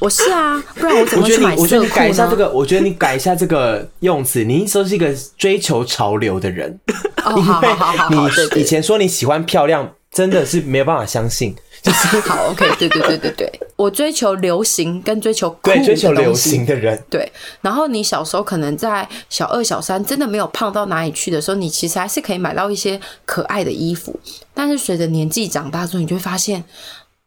[0.00, 1.68] 我是啊，不然我怎么去买色裤呢？
[1.68, 6.80] 我觉得你改一下这个，我觉得你改一下这个用词，你一直都是一个追求潮流的人。
[7.22, 11.54] 哦， 好好好好，你以前说你喜欢漂亮，真的是没有办法相信。
[11.88, 17.30] 就是好，OK，对对对对对，我追求流行跟追求对追求流行的人，对。
[17.62, 24.14] 然后你小时候可能在小二、小三真的没有胖到哪里去的时候，你其实还是可以买到一些可爱的衣服。
[24.52, 26.62] 但是随着年纪长大之后，你就会发现，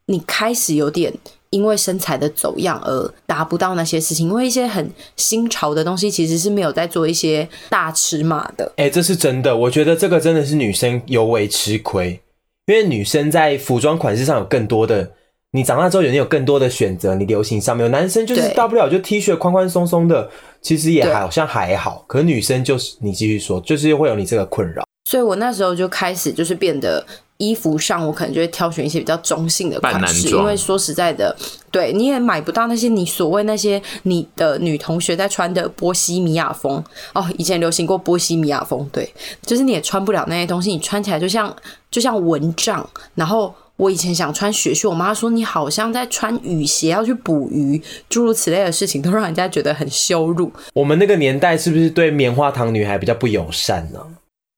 [0.06, 1.12] 你开始有点
[1.50, 4.28] 因为身材的走样而达不到那些事情。
[4.28, 8.72] 因为一些很新潮的东西，其实是没有在做一些大尺码的。
[8.78, 12.22] 哎、欸，这是真的，我觉得这个真的是女生尤为吃亏。
[12.68, 15.12] 因为女生在服装款式上有更多的，
[15.52, 20.30] 你长大之后有你有更多的选择，你流行上面有男生就是大不了就 T 恤宽宽松松的，
[20.62, 22.06] 其实也好像还好。
[22.08, 24.84] 可是女生就是你继续说，就是会有你这个困扰。
[25.10, 27.06] 所以我那时候就开始就是变得
[27.42, 31.36] 衣服上，我可能就会挑选一些比较中性的款式，因为说实在的，
[31.72, 41.54] 对你也买不到那些你所谓那些你的女同学在穿的波西米亚风哦，以前流行过波西米亚风，对，就是你也穿不了那些东西，你穿起来就像。
[41.92, 50.50] 就像蚊帐，然后我以前想穿雪靴，我妈说你好像在穿雨鞋要去捕鱼，诸如此类的事情都让人家觉得很羞辱。
[50.74, 54.00] 我们那个年代是不是对棉花糖女孩比较不友善呢？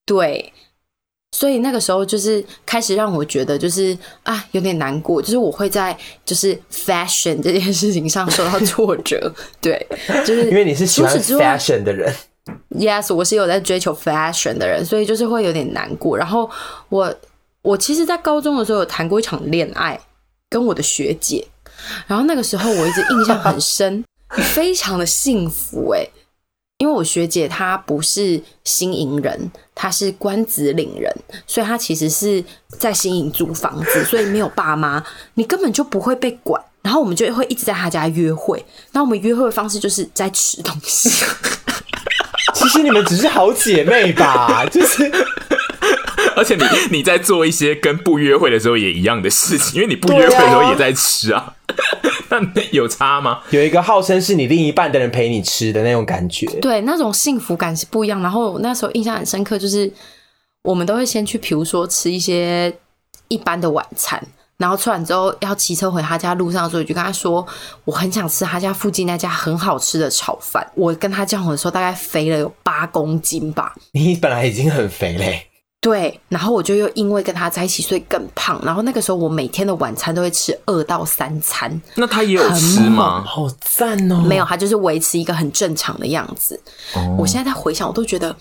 [0.06, 0.54] 对，
[1.34, 9.34] 所以那个时候就是开始让我觉得就是啊有点难过，就是我会在就是 fashion 这件事情上受到挫折。
[9.60, 9.86] 对，
[10.24, 12.14] 就是因为你是喜欢 fashion 的人。
[12.70, 16.16] Yes，我是有在追求 fashion 的人，所以就是会有点难过。
[16.16, 16.48] 然后
[16.90, 17.14] 我
[17.64, 20.00] 我其实，在高中的时候有谈过一场恋爱，
[20.50, 21.48] 跟我的学姐。
[22.06, 24.04] 然后那个时候我一直印象很深，
[24.54, 26.08] 非常的幸福诶，
[26.84, 31.10] 因为我学姐她不是新营人，她是关子岭人，
[31.48, 32.44] 所以她其实是
[32.78, 35.02] 在新营租房子，所以没有爸妈，
[35.36, 36.62] 你根本就不会被管。
[36.82, 38.62] 然后我们就会一直在她家约会。
[38.92, 41.10] 那我们约会的方式就是在吃东西。
[42.54, 44.66] 其实你们只是好姐妹吧？
[44.70, 45.10] 就是，
[46.36, 46.64] 而且你
[46.98, 51.54] 你在做一些跟不约会的时候也一样的事情，因为你不约会的时候也在吃啊。
[52.56, 53.42] 那有差吗？
[53.52, 58.22] 有一个号称是你另一半的人陪你吃的那种感觉，对，那种幸福感是不一样。
[58.22, 59.92] 然后那时候印象很深刻，就是
[60.64, 62.74] 我们都会先去，比如说吃一些
[63.28, 64.22] 一般的晚餐。
[64.58, 67.46] 然后吃完之后要骑车回他家路上的时候，我就跟他说，
[67.84, 70.66] 我很想吃他家附近那家很好吃的炒饭。
[70.76, 73.76] 我跟他交往的时候大概肥了有八公斤吧。
[73.92, 75.48] 你本来已经很肥嘞。
[75.84, 78.58] 对，然后我就又因为跟他在一起，所以更胖。
[78.64, 81.70] 然后那个时候我每天的晚餐都会吃二到三餐。
[81.96, 83.22] 那他也有吃吗？
[83.26, 84.24] 好赞哦！
[84.26, 86.58] 没有，他就是维持一个很正常的样子。
[86.96, 87.18] 哦。
[87.20, 88.34] 我现在在回想，我都觉得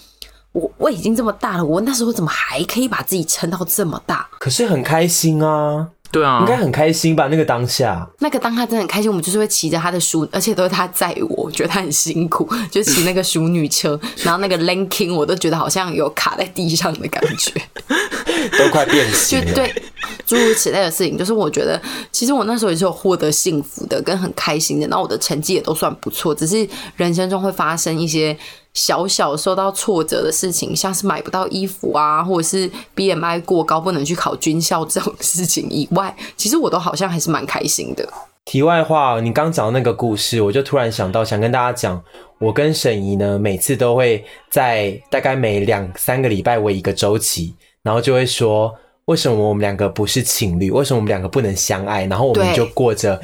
[0.52, 4.28] 我我已经这么大了，我那时候怎么还可以把自己撑到这么大？
[4.38, 5.88] 可是很开心啊。
[6.12, 7.26] 对啊，应该很开心吧？
[7.28, 9.10] 那个当下，那个当下真的很开心。
[9.10, 17.50] 我们就是会骑着他的淑，而且都是他载我，我觉得他很辛苦， 就骑那个淑女车，然后那个 linking 我都觉得好像有卡在地上的感觉，
[18.58, 19.46] 都快变形了。
[19.46, 19.82] 就对，
[20.26, 21.80] 诸如此类的事情，就是我觉得
[22.12, 24.86] 其实我那时候也是有获得幸福的，跟很开心的。
[24.88, 28.36] 然后我的成绩也都算不错，只是人生中会发生一些。
[28.74, 38.08] 小小受到挫折的事情，像是买不到衣服啊，或者是 BMI 过高不能去考军校这种事情以外， 其实我都好像还是蛮开心的。
[38.44, 42.02] 题外话，你刚讲的那个故事，我就突然想到，想跟大家讲，
[42.38, 50.70] 我跟沈怡呢，每次都会在大概每两三个礼拜为一个周期，然后就会说，为什么我们两个不是情侣？
[50.70, 52.06] 为什么我们两个不能相爱？
[52.06, 53.20] 然后我们就过着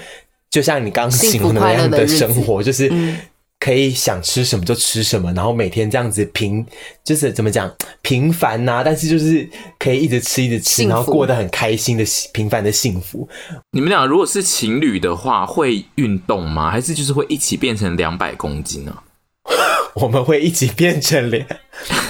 [0.51, 2.93] 就像你刚形容的那样的生活，就是。
[3.69, 6.65] 嗯可以想吃什么就吃什么，然后每天这样子平，
[7.05, 9.47] 就是怎么讲平凡呐、啊，但是就是
[9.79, 12.03] 可以一直吃一直吃，然后过得很开心的
[12.33, 13.29] 平凡的幸福。
[13.73, 16.71] 你们俩如果是情侣的话，会运动吗？
[16.71, 19.05] 还是就是会一起变成两百公斤呢、啊？
[20.01, 21.47] 我们会一起变成两，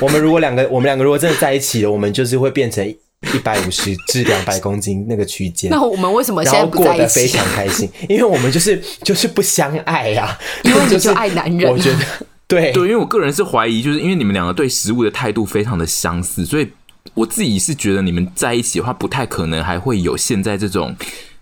[0.01, 2.97] 我们如果两个，我们两个如果真的在一起了，我们就是会变成。
[3.35, 6.91] 一百五十至两百 公斤那个区间，那我们为什么现在不在？
[6.91, 10.39] 过得非常开心，因为我们就是就是不相爱呀、啊。
[10.63, 11.99] 因为你就 爱男人，我觉得
[12.47, 16.69] 对对，因为我个人是怀疑，就是因为你们两个对食物的态度非常的相似，所以
[17.15, 20.95] 我自己是觉得你们在一起的话，不太可能还会有现在这种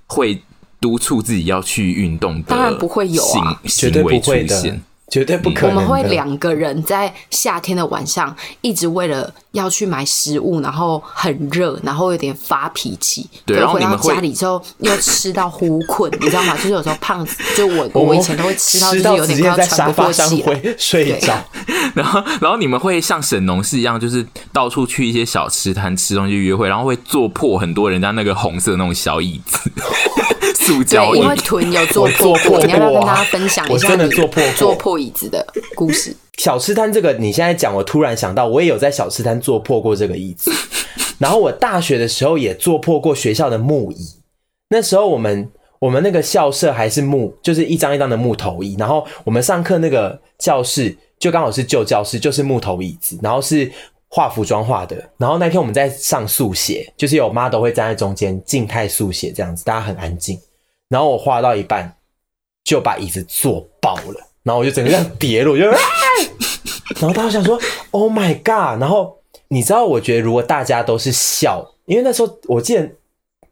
[0.07, 0.41] 会
[0.81, 4.79] 督促自己要去运动的，当然不会有啊，绝对不会的。
[5.09, 5.77] 绝对不可能！
[5.77, 13.29] 我们会两个人在夏天的晚上，一直为了要去买食物，然后很热，然后有点发脾气。
[13.45, 16.55] 对，然后回到家里之后又吃到呼困，你知道吗？
[16.57, 21.35] 就是有时候胖子，就我我以前都会吃到就是有点快要喘不过气来，睡着。
[21.95, 29.71] 然后然后你们会像沈农是一样，就是到处去一些小吃摊吃东西约会，然后会坐破很多人家那个红色那种小椅子。
[30.55, 36.15] 塑胶对，因为臀有坐破过，你要不要跟大家分享一下你坐破坐破椅子的故事？
[36.39, 40.51] 小吃摊这个你现在讲，我突然想到，我也有在小吃摊坐破过这个椅子。
[41.19, 44.07] 然后我大学的时候也坐破过学校的木椅。
[44.69, 48.77] 那时候我们我们那个校舍还是木，就是一张一张的木头椅。
[48.79, 53.71] 然后我们上课那个教室就刚好是旧教室，就是木头椅子，然后是。
[54.09, 60.39] 画服装画的，然后那天我们在上速写，就是有 model 会站在中间静态速写这样子，大家很安静。
[60.89, 61.93] 然后我画到一半
[62.63, 65.65] 就把椅子坐爆了，然后我就整个这样跌落，我就，
[67.01, 68.81] 然后大家想说 Oh my god！
[68.81, 72.89] 然后你知道，我觉得如果大家都是笑，因为那时候我记得。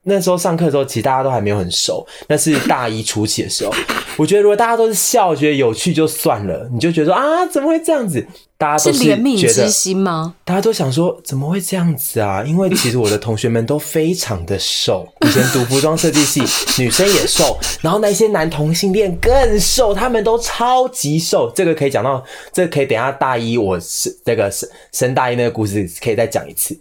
[0.05, 2.07] 那时候上课的时候，其实大家都还没有很熟。
[2.29, 3.73] 那是大一初期的时候，
[4.17, 6.69] 我觉得如果大家都是笑，觉得有趣就算了。
[6.73, 8.27] 你就觉得说啊，怎么会这样子？
[8.57, 10.35] 大家都是怜悯之心吗？
[10.45, 12.43] 大家都想说怎么会这样子啊？
[12.45, 16.41] 因为其实我的同学们都非常的瘦， 以前读服装设计系，
[16.81, 21.51] 女生也瘦，然后那些男同性恋更瘦，他们都超级瘦。
[21.55, 26.79] 这个可以讲到，这个可以等一下大一我是这个升升大一那个故事可以再讲一次。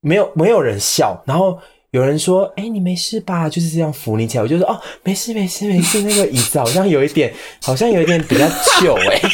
[0.00, 1.58] 没有没有人笑，然后。
[1.92, 8.46] 有人说：“哎、欸，你没事吧？”就是这样扶你起来，我就说：“哦，没事，没事，没事。”那个椅子好像有一点，好像有一点比较
[8.80, 9.20] 旧 哎。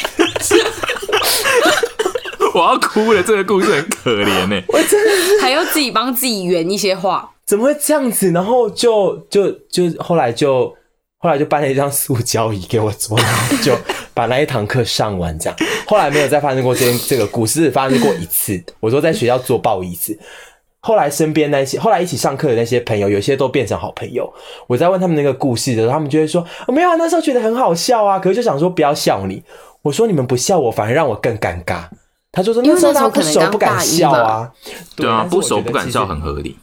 [2.54, 4.62] 我要哭了，这个故事很可怜哎。
[4.68, 8.30] 我真的是还要自己帮自己圆一些话，怎么会这样子？
[8.30, 10.66] 然后就就就后来就
[11.18, 13.74] 后来就搬了一张塑胶椅给我坐，然后就
[14.12, 15.36] 把那一堂课上完。
[15.38, 18.62] 这样后来没有再发生过这这个故事，发生过一次。
[18.80, 20.16] 我说在学校坐爆椅子。
[20.82, 24.30] 后来身边那些后来一起上课的那些朋友，有些都变成好朋友。
[24.66, 29.42] 我在问他们那个故事的时候，他们就会说：“哦，没有啊，那时候觉得很好笑啊。”可是就想说不要笑你。
[29.82, 31.84] 我说你们不笑我，反而让我更尴尬。
[32.32, 34.50] 他就说那时候他不熟不敢笑啊。
[34.96, 36.58] 对啊，不熟不敢笑很合理。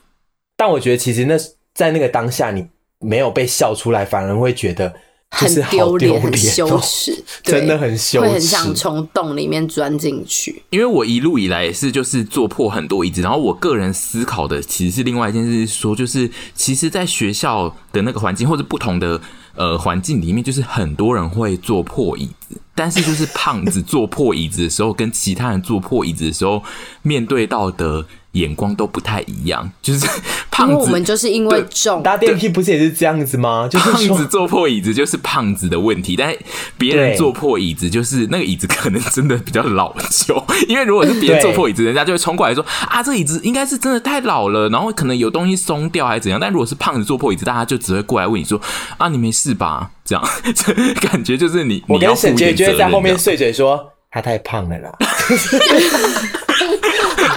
[0.58, 1.38] 但我觉得其实那
[1.74, 2.68] 在那个当下，你
[3.00, 4.94] 没有被笑出来，反而会觉得
[5.32, 10.64] 很丢脸、很羞耻， 真的很羞耻，会很想从洞里面钻进去。
[10.72, 19.22] 因为我一路以来也是就是做破很多椅子，然后我个人思考的其实是另外一件事，说就是其实，在学校的那个环境或者不同的
[19.56, 26.64] 呃环境里面，就是很多人会做破椅子，但是就是胖子坐破椅子的时候，跟其他人坐破椅子的时候
[27.04, 28.06] 面对到的。
[28.34, 30.06] 眼光都不太一样，就是
[30.52, 33.68] 胖子，因为我们就是因为重搭电梯，不是也是这样子吗？
[33.68, 36.32] 就是胖子坐破椅子就是胖子的问题，但
[36.78, 40.46] 别人坐破椅子就是那个椅子可能真的比较老旧。
[40.68, 46.40] 因为如果是别人坐破椅子，人家就会冲过来说啊，这椅子应该是真的太老了，然后可能有东西松掉还是怎样。
[46.40, 48.62] 但如果是胖子坐破椅子，大家就只会过来问你说
[49.00, 49.90] 啊，你没事吧？
[50.10, 50.24] 这样
[51.02, 54.92] 感觉就是你，我跟沈杰就会在后面碎嘴说他太胖了啦。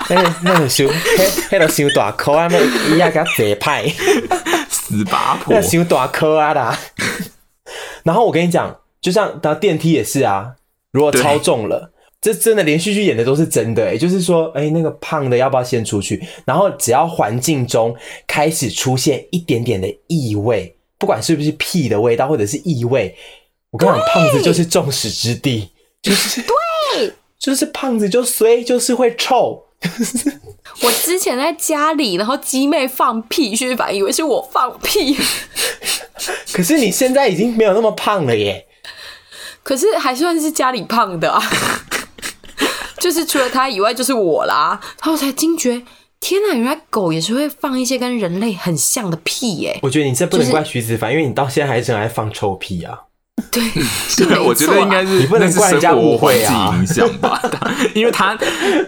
[0.08, 0.88] 那那个修，
[1.50, 3.86] 那个修大颗啊，那一下给他折派，
[4.70, 6.78] 死八婆，那修大颗啊啦。
[8.04, 10.54] 然后我跟你讲，就像搭电梯也是啊，
[10.92, 13.94] 如果超重了，这真的连续剧演的都是真的、欸。
[13.94, 16.22] 哎，就是说，哎、欸，那个胖的要不要先出去？
[16.44, 17.94] 然后只要环境中
[18.26, 23.12] 开始出现一点点的异味，不管是不是屁的味道或者是异味，
[23.72, 25.68] 我跟你讲，胖子就是众矢之的，
[26.00, 26.40] 就是
[26.94, 29.64] 对，就是胖子就衰，就是会臭。
[30.80, 35.18] 我之前在家里，然后鸡妹放屁，薛凡以为是我放屁。
[36.54, 38.64] 可是你现在已经没有那么胖了耶。
[39.64, 41.42] 可是还算是家里胖的啊，
[43.00, 44.78] 就是除了他以外就是我啦。
[45.00, 45.82] 然后我才惊觉，
[46.22, 49.76] 天哪，原来狗也是会放一些跟人类很像的屁耶。
[49.82, 52.96] 我觉得你这不能怪徐子凡，就是，因为你到现在还是很爱放臭屁啊。
[53.50, 53.60] 对，
[54.24, 57.42] 对，我觉得应该是你不能怪人家误会啊，影响吧？
[57.92, 58.38] 因为他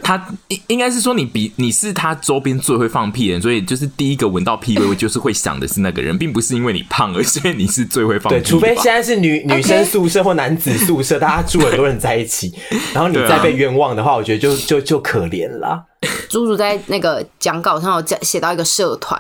[0.01, 8.39] 他应应该是说你比你是他周边最会放屁的人，所以就是第一个闻到屁味就是会想的是那个人，并不是因为你胖，而是因为你是最会放屁。
[8.39, 12.55] 对，除非现在是女女生宿舍或男子宿舍，大家住很多人在一起，
[12.93, 15.83] 然后你再被冤枉的话，我觉得就就就可怜了。
[16.29, 19.19] 猪猪在那个讲稿上有讲写到一个社团。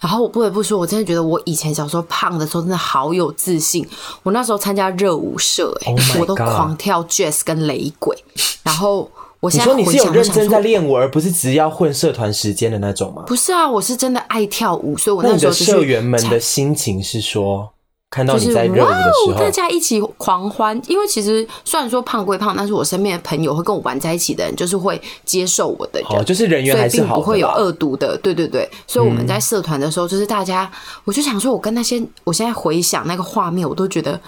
[0.00, 3.86] 然后我不得不说，我真的觉得我以前小时候胖的时候真的好有自信。
[4.22, 8.14] 我那时候参加热舞社，欸，哎，oh，我都狂跳 jazz 跟雷鬼。
[8.62, 9.10] 然后
[9.40, 13.22] 我现在回想，你说你是有认真在练舞，而不是只要混社团时间的那种吗？
[13.26, 17.70] 不是啊，我是真的爱跳舞，所以我那时候，就是，社员们的心情是说。
[18.14, 20.80] 看到你在热舞的时候，就是，大家一起狂欢。
[20.86, 28.16] 因为其实虽然说胖归胖，但是我身边的朋友会跟我玩在一起的人，就是会接受我的人，哦，就是人缘还是好，会有恶毒的。
[28.18, 34.20] 对对对，所以我们在社团的时候，就是大家，嗯，我就想说，我跟那些，我现在回想那个画面，我都觉得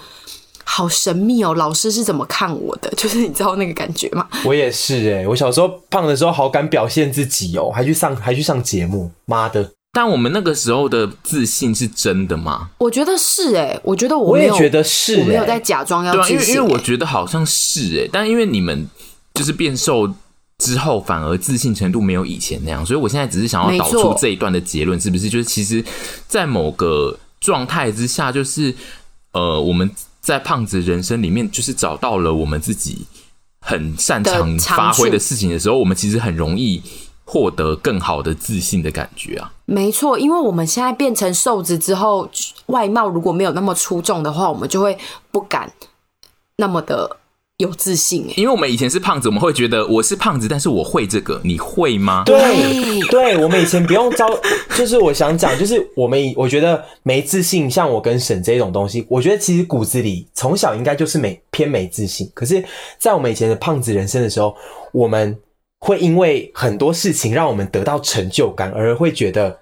[0.65, 1.55] 好神秘哦。
[1.55, 2.89] 老师是怎么看我的？
[2.97, 4.27] 就是你知道那个感觉吗？
[4.43, 9.71] 我也是哎，欸，我小时候胖的时候，好敢表现自己哦，还去上还去上节目，妈的！
[9.97, 12.69] 但我们那个时候的自信是真的吗？
[12.77, 18.87] 我觉得是哎、欸，我觉得我我也觉得是、欸，我没有在假装要自信、欸对啊，因为因为我觉得好像是哎、欸，但因为你们
[19.33, 20.07] 就是变瘦
[20.59, 25.27] 之后，反而自信程度没有以前那样，所以我现在只是想要导出这一段的结论，是不是？
[25.27, 25.83] 就是其实，
[26.27, 28.71] 在某个状态之下，就是
[29.31, 29.89] 呃，我们
[30.21, 33.07] 在胖子人生里面，就是找到了我们自己
[33.61, 36.83] 很擅长发挥的事情的时候，我们其实很容易。
[37.29, 42.27] 获得更好的自信的感觉啊，没错，因为我们现在变成瘦子之后，
[42.67, 44.97] 外貌如果没有那么出众的话，我们就会
[45.29, 45.69] 不敢
[46.55, 47.17] 那么的
[47.57, 48.25] 有自信。
[48.37, 52.23] 因为我们以前是胖子，我们会觉得我是胖子，但是我会这个，你会吗？
[52.25, 54.29] 对，对，我们以前不用招，
[54.77, 62.31] 就是我想讲，就是我们我觉得没自信，像我跟沈这种东西，我觉得其实骨子里从小应该就是没偏没自信。
[62.33, 62.63] 可是，
[62.97, 64.55] 在我们以前的胖子人生的时候，
[64.93, 65.37] 我们。
[65.79, 69.59] 会因为很多事情让我们得到成就感，而会觉得，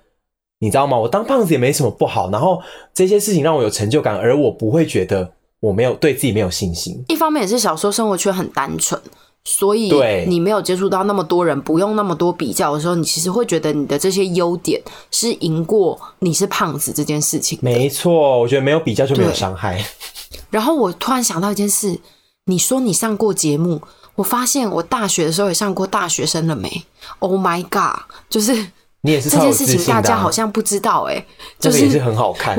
[0.59, 0.97] 你知道吗？
[0.97, 2.31] 我当胖子也没什么不好。
[2.31, 2.61] 然后
[2.93, 7.03] 这些事情让我有成就感，而我不会觉得我没有对自己没有信心。
[7.09, 8.99] 一方面也是小时候生活圈很单纯，
[9.43, 9.91] 所以
[10.25, 17.59] 你没有接触到那么多人，不用那么多比较的时候，你其实会觉得你的这些优点是赢过你是胖子这件事情。
[17.61, 19.83] 没错，我觉得没有比较就没有伤害。
[20.49, 21.99] 然后我突然想到一件事，
[22.45, 23.81] 你说你上过节目。
[24.15, 26.85] 我发现我大学的时候也上过大学生了没
[27.19, 27.99] ？Oh my god！
[28.29, 28.53] 就是
[29.01, 31.25] 你也是这件事情，大家好像不知道哎、欸，
[31.59, 32.57] 就是也是很好看。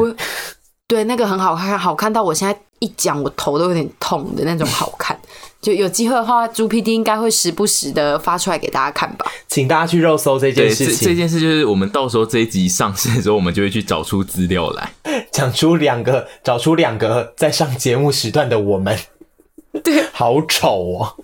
[0.86, 5.18] 对，那个很好看，好看到我现在一讲，我头都有点痛的那种好看。
[5.61, 9.26] 就有机会的话，猪 PD 应该会时不时的发出来给大家看吧。
[9.48, 11.09] 请大家去肉搜这件事情。
[11.09, 14.92] 这件事就是我们到时候这一集上线的时候，我们就会去找出资料来，
[15.32, 18.96] 讲出两个，找出两个在上节目时段的我们。
[19.85, 21.16] 对，好丑哦。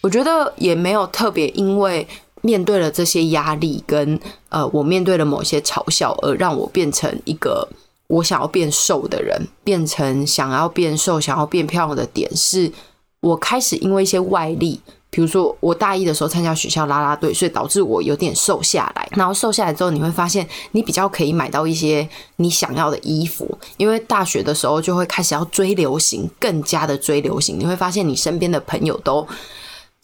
[0.00, 2.06] 我觉得也没有特别，因为
[2.40, 7.68] 面对了这些压力，跟呃，我面对了某些嘲笑，而让我变成一个
[8.08, 12.72] 我想要变瘦的人，变成想要变瘦、想要变漂亮的点，是
[13.20, 14.80] 我开始因为一些外力。
[15.14, 19.06] 比如说，我大一的时候参加学校啦啦队，所以导致我有点瘦下来。
[19.12, 23.46] 然后瘦下来之后，你会发现你比较可以买到一些你想要的衣服，
[23.76, 27.58] 因为大学的时候就会开始要追流行，更加的追流行。
[27.58, 29.28] 你会发现你身边的朋友都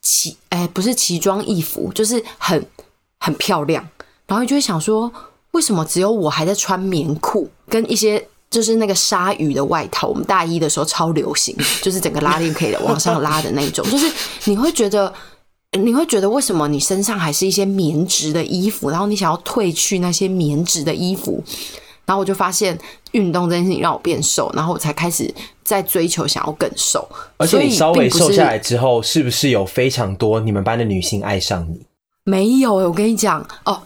[0.03, 2.63] 奇，哎，不是奇装异服，就是很
[3.19, 3.89] 很漂亮。
[4.27, 5.11] 然后你就会想说，
[5.53, 8.28] 为什么只有我还在穿棉裤跟一些。
[8.51, 13.84] 就是那个鲨鱼的外套，我们大一的时候超流行， 就是整个拉链可以往上拉的那种。
[13.90, 14.11] 就是
[14.44, 15.12] 你会觉得，
[15.78, 21.44] 你会觉得为什么你身上还是一些棉质的衣服，然后你想要褪去那些棉质的衣服，
[22.07, 22.78] 然后我就发现
[23.12, 25.30] 运动这件事情让我变瘦，然后我才开始
[25.62, 27.07] 在追求想要更瘦。
[27.36, 31.82] 而且你稍微瘦下来之后，是不是有非常多你们班的女性爱上你？
[32.24, 33.82] 没有，我跟你讲哦，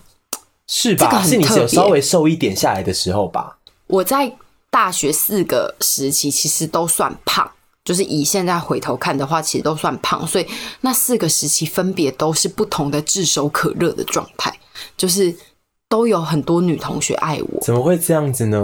[0.68, 1.08] 是吧？
[1.10, 1.22] 这个。
[1.24, 3.58] 是你只有稍微瘦一点下来的时候吧？
[3.88, 4.32] 我在。
[4.72, 7.46] 大学四个时期其实都算胖，
[7.84, 10.26] 就是以现在回头看的话，其实都算胖。
[10.26, 10.46] 所以
[10.80, 14.50] 那四个时期分别都是不同的炙手可热的状态，
[14.96, 15.36] 就是
[15.90, 17.60] 都有很多女同学爱我。
[17.60, 18.58] 怎么会这样子呢？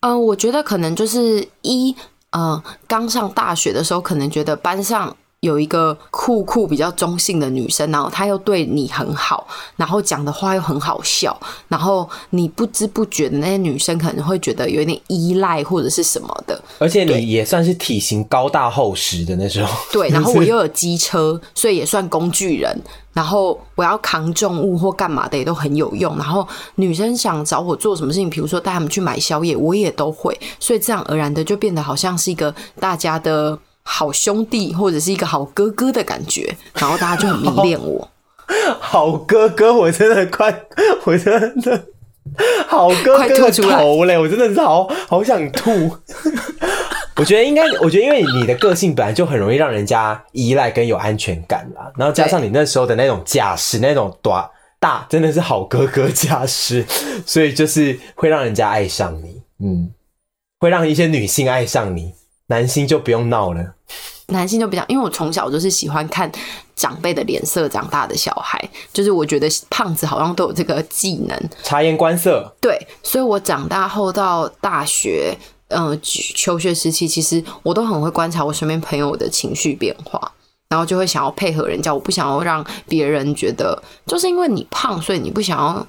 [0.00, 1.94] 嗯、呃，我觉得可能就是一，
[2.30, 5.16] 嗯、呃，刚上大学的时候，可能觉得班上。
[5.40, 16.60] 有一个酷酷比较中性的女生，然后她又对你很好，然后讲的话又很好笑，然后你不知不觉的那些女生可能会觉得有点依赖或者是什么的。
[16.78, 19.72] 而且你也算是体型高大厚实的那时候。
[19.92, 22.76] 对，然后 我又有机车，所以也算工具人。
[23.12, 26.16] 然后我要扛重物或干嘛的也都很有用。
[26.18, 30.38] 然后女生想找我做什么事情，比如说带他们去买宵夜，我也都会。
[30.60, 33.58] 所以自然而然的就变得好像是一个大家的。
[33.88, 38.10] 好兄弟或者是一个好哥哥的感觉，然后大家就很迷恋我。
[38.80, 40.64] 好哥哥，我真的快，
[41.06, 41.86] 我真的
[42.66, 45.70] 好哥哥的头嘞，我真的是好好想吐。
[47.16, 56.84] 我觉得应该，我觉得因为你的个性本来就很容易让人家依赖跟有安全感啦，然后加上你那时候的那种架势，那种大大真的是好哥哥架势，
[57.24, 59.90] 所以就是会让人家爱上你，嗯，
[60.58, 62.12] 会让一些女性爱上你。
[62.48, 63.74] 男性就不用闹了，
[64.28, 66.30] 男性就比较，因为我从小就是喜欢看
[66.76, 72.54] 长辈的脸色长大的小孩，就是我觉得胖子好像都有这个技能，察言观色。
[72.60, 75.36] 对，所以我长大后到大学，
[75.68, 80.32] 嗯、呃，求学时期，其实我都很会观察我身边朋友的情绪变化，
[80.68, 85.86] 然后就会想要配合人家，我不想要让别人觉得，就是因为你胖，所以你不想要，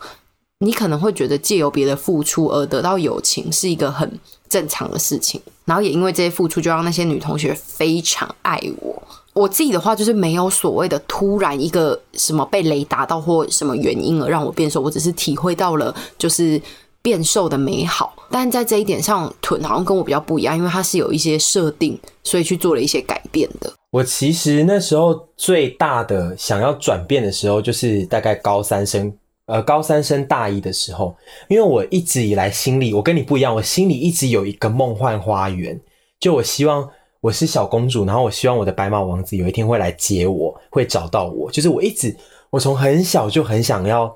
[0.60, 5.39] 你可能会觉得借由别的付出而得到友情是一个很正常的事情。
[5.68, 9.03] 然后也因为这些付出，就让那些女同学非常爱我。
[9.34, 16.59] 我自己的话，就是没有所谓的突然一个什么被雷打到或什么原因而让我变瘦，我只是体会到了就是
[17.01, 18.15] 变瘦的美好。
[18.32, 23.72] 但在这一点上，臀好像跟我比较不一样，因为它是有一些设定，所以去做了一些改变的。
[23.91, 29.13] 我其实那时候最大的想要转变的时候，就是大概高三升。
[29.47, 31.15] 呃，高三升大一的时候，
[31.47, 35.79] 因为我一直以来心里，我跟你不一样，我心里一直有一个梦幻花园，
[36.19, 36.87] 就我希望
[37.21, 41.49] 我是小公主，然后我希望我的白马王子有一天会来接我，会找到我。
[41.49, 42.13] 就是我一直，
[42.49, 44.13] 我从很小就很想要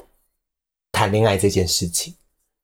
[0.92, 2.14] 谈恋爱这件事情，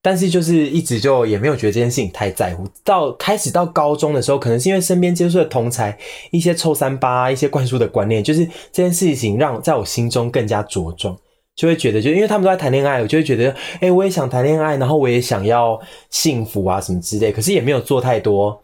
[0.02, 2.68] 但是就是一直就也没有觉得这件事情太在乎。
[2.84, 5.98] 到开始到高中的时候，可能是因为身边接触的同才
[6.32, 11.18] 一些臭三八，一些灌输的观念，就是这件事情让在我心中更加茁壮。
[11.58, 15.78] 就会觉得，就因为他们都在谈恋爱，我就会觉得，哎、欸，我也想谈恋爱，然后我也想要
[16.12, 17.32] 幸福啊，什么之类。
[17.32, 18.64] 可是也没有做太多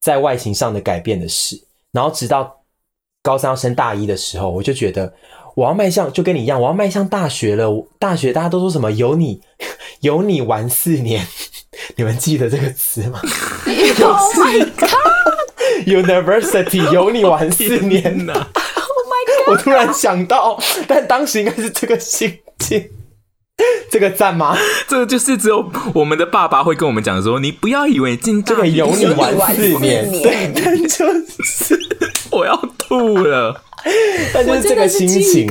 [0.00, 1.62] 在外形上的改变的事。
[1.92, 2.56] 然后直到
[3.22, 5.12] 高三要升大一的时候，我就觉得
[5.54, 7.70] 我要迈向，就跟你一样，我要迈向大学了。
[7.98, 8.90] 大学大家都说什么？
[8.92, 9.42] 有你，
[10.00, 11.26] 有你玩四年。
[11.96, 18.46] 你们记得这个词吗？Oh my god！University 有你玩四年呢。
[19.52, 22.88] 我突然想到，但当时应该是这个心情，
[23.90, 24.56] 这个赞吗？
[24.88, 31.06] 这个就是只有我们的爸爸会跟我们讲说：“你不要以为进这个有你玩四年， 对，但就
[31.44, 31.78] 是
[32.32, 33.62] 我要吐了。”
[34.32, 35.46] 但就是这个心情。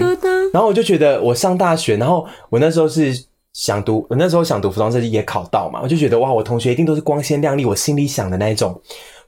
[0.54, 3.14] 然后我就觉得，我上大学，然后我那时候是
[3.54, 5.80] 想读，我那时候想读服装设计，也考到嘛。
[5.84, 8.82] 我就觉得哇，我同学一定都是光鲜亮丽，我心里想的那一种。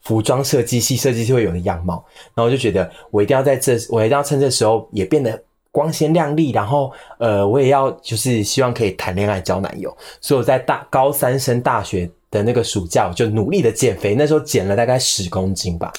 [0.03, 2.03] 服装设计系设计师会有的样貌，
[2.35, 5.41] 然后我就觉得我一定要在这，我一定要趁这时候也变得
[5.71, 15.91] 光鲜亮丽，然后呃，我也要就是希望可以谈恋爱交男友，所以我在大高三升大学的那个暑假，我就努力的减肥，那时候减了大概十公斤吧，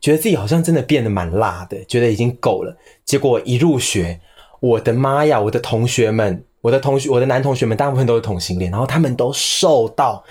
[0.00, 4.20] 觉得自己好像真的变得蛮辣的，觉得已经够了，结果一入学，
[4.58, 10.22] 我的妈呀，我的同学们，我的同学，我的男同学们，大部分都是同性恋，然后他们都瘦到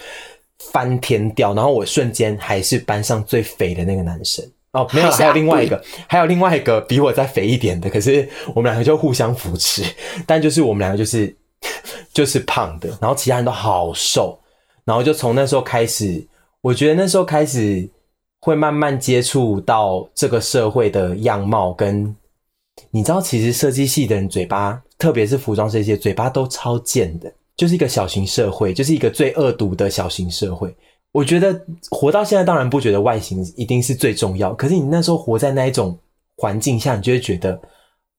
[0.72, 4.46] 翻天掉，然后我瞬间还是班上最肥的那个男生。
[4.72, 9.84] 哦，没有，还有另外一个，还有另外一个比我再肥一点的，可是我们两个就互相扶持，
[10.28, 11.36] 但就是我们两个就是
[12.14, 14.40] 就是胖的，然后其他人都好瘦，
[14.86, 16.24] 然后就从那时候开始，
[16.62, 17.90] 我觉得那时候开始
[18.42, 22.16] 会慢慢接触到这个社会的样貌，跟
[22.92, 30.74] 你知道，其实设计系的人嘴巴，特别是服装这些，嘴巴都超贱的，就是一个小型社会，就是一个最恶毒的小型社会。
[31.12, 34.54] 我觉得活到现在，当然不觉得外形一定是最重要。
[34.54, 36.00] 可是你那时候活在那一种
[36.38, 37.60] 环境下，你就会觉得，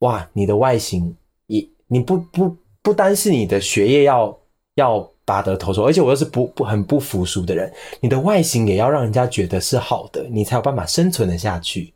[0.01, 1.17] 哇，你的外形
[1.47, 4.39] 也你不不不单是你的学业要
[4.75, 11.95] 要拔得头筹，而且我又是不不很不服输的人，你的外形也要让人家觉得是好的，你才有办法生存的下去。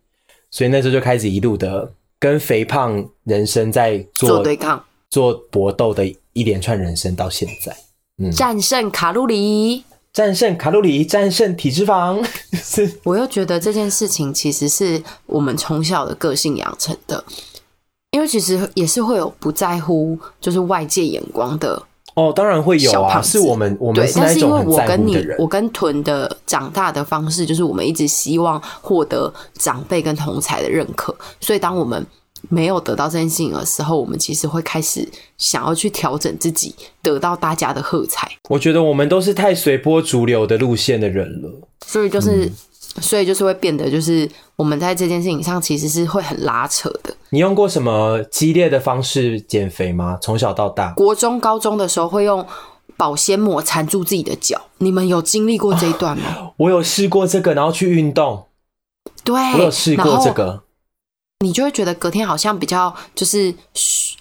[0.50, 6.04] 所以那时候就开始一路的跟肥胖人生在做，做对抗、做搏斗的
[6.34, 7.74] 一连串人生到现在，
[8.18, 9.84] 嗯，战胜卡路里。
[10.12, 12.24] 战胜卡路里，战胜体脂肪。
[12.52, 17.24] 是， 我又觉得这件事情其实是我们从小的个性养成的，
[18.12, 21.82] 因为其实也是会有不在乎就是外界眼光的
[22.14, 24.86] 哦，当然会有啊，是我们我们是那种很在乎的人。
[24.86, 32.06] 但是因为我跟你，我跟屯的长大的方式，就是我们一直希望获得长辈跟同才的认可，所以当我们。
[32.48, 38.30] 没有得到这件事情的时候，我们其实会开始想要去调整自己，得到大家的喝彩。
[38.48, 41.50] 我觉得我们都是太随波逐流的路线的人了，
[41.86, 42.52] 所以就是，嗯、
[43.00, 47.14] 所以就是会变得，就是我们在这件事情上其实是会很拉扯的。
[47.30, 50.18] 你用过什么激烈的方式减肥吗？
[50.20, 52.46] 从小到大，国中、高中的时候会用
[52.96, 54.60] 保鲜膜缠住自己的脚。
[54.78, 56.24] 你们有经历过这一段吗？
[56.38, 58.46] 哦、我有试过这个，然后去运动。
[59.24, 60.63] 对，我有试过这个。
[61.44, 63.54] 你就会觉得隔天好像比较就是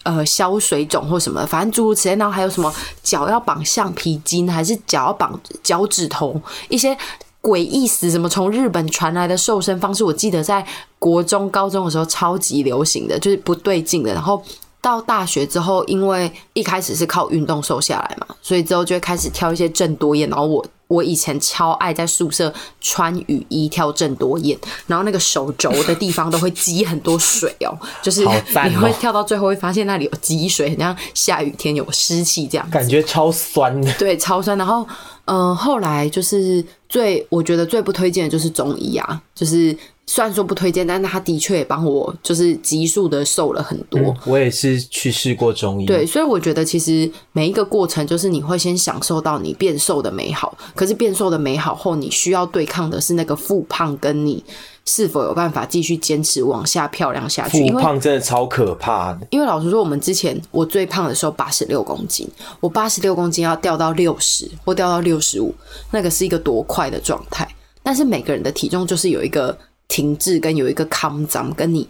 [0.03, 2.15] 呃消水肿或什么，反正诸如此类。
[2.17, 2.71] 然后还有什么
[3.01, 6.95] 脚要绑橡皮筋，还是脚要绑脚趾头，一些
[7.41, 10.65] 诡异死什么从日本传来的瘦身方式，我记得在
[10.99, 14.13] 国中、高中的时候超级流行的，就是不对劲的。
[14.13, 14.43] 然后
[14.83, 20.29] 到大学之后，因为一开始是靠运动瘦下来嘛，所以之后就会开始挑一些郑多燕。
[20.29, 20.63] 然后我。
[20.89, 24.55] 我以前超爱在宿舍穿雨衣跳郑多燕，
[24.85, 28.21] 然后那个手肘的地方都会积很多水哦，就是
[28.69, 33.91] 你会跳到最后会发现那里有积水，很像下雨天有湿气这样，感觉超酸的。
[33.93, 34.55] 对，超酸。
[34.55, 34.85] 然后，
[35.25, 39.75] 嗯、呃，后来就是最我觉得最不推荐的就是中医啊，就是。
[40.05, 43.99] 虽然说不推荐，但是他的确也帮我就是急速的瘦了很多。
[44.01, 54.43] 嗯，我也是去试过中医，对，所以我觉得其实每一个过程就是你会先享受到你变瘦的美好，可是变瘦的美好后，你需要对抗的是那个复胖，跟你
[54.85, 57.71] 是否有办法继续坚持往下漂亮下去。
[57.71, 62.27] 复胖真的超可怕的，因为老实说，我们之前我最胖的时候八十六公斤，
[62.59, 65.55] 我八十六公斤要掉到六十或掉到六十五，
[65.91, 67.47] 那个是一个多快的状态。
[67.81, 69.57] 但是每个人的体重就是有一个。
[69.87, 71.87] 停滞跟有一个康张，跟你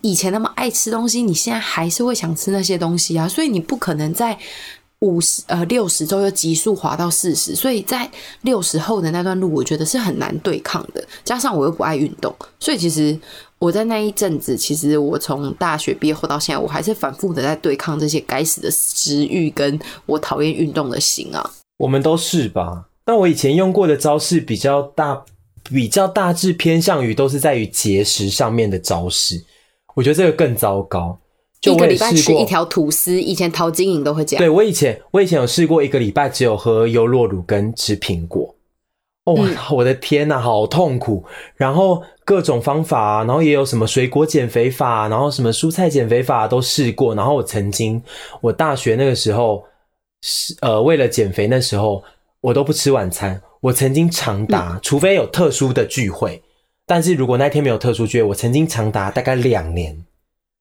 [0.00, 4.36] 以前那么爱吃东西，你现在还是会想吃那些东西啊，所以你不可能在
[5.00, 8.08] 五十呃六十周又急速滑到四十，所以在
[8.42, 11.04] 六十后的那段路，我觉得是很难对抗的。
[11.24, 13.18] 加上我又不爱运动，所以其实
[13.58, 21.50] 我在那一阵子，其实我从大学毕业后到现在，我还是反复的在对抗这些该死的食欲，跟我讨厌运动的心啊。
[21.78, 22.84] 我们都是吧？
[23.04, 25.24] 但我以前用过的招式比较大。
[25.64, 29.42] 比较大致偏向于都是在于节食上面的招式，
[29.94, 31.18] 我觉得这个更糟糕。
[31.60, 34.40] 就我也试过，一个礼拜吃一条吐司，以前陶晶莹都会这样。
[34.40, 38.52] 对，我以前我以前有试过一个礼拜只有喝优酪乳跟吃苹果。
[39.24, 41.24] 哦，嗯、 我的天呐，好痛苦！
[41.54, 47.14] 然后各种方法啊，然后也有什么水果减肥法，然后什么蔬菜减肥法都试过。
[47.14, 48.02] 然后我曾经，
[48.40, 49.64] 我大学那个时候
[50.22, 52.02] 是呃为了减肥，那时候
[52.40, 53.40] 我都不吃晚餐。
[53.62, 56.42] 我曾经长达，除非有特殊的聚会，
[56.84, 59.96] 但是如果那天没有特殊聚会，我曾经长达大概两年，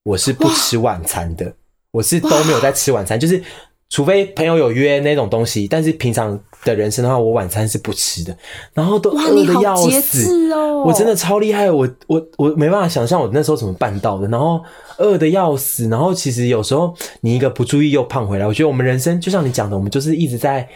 [0.04, 1.52] 我是不吃晚餐的，
[1.92, 3.42] 我是都没有在吃晚餐，就是
[3.90, 8.38] 除非朋友有约那种东西，但是平常的人生的话，我晚餐是不吃的，
[8.72, 10.54] 然后都饿的要死。
[10.54, 14.62] 哦，我真的超厉害，我我我没办法想象我那时候怎么办到的，然后
[15.00, 20.70] 饿的要死，然后其实有时候你一个不注意又胖回来，我觉得我们人生就像你讲的，我们就是一直在。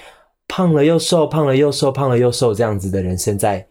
[0.48, 3.66] 胖了又瘦，胖了又瘦，胖了又瘦，这样子的人生在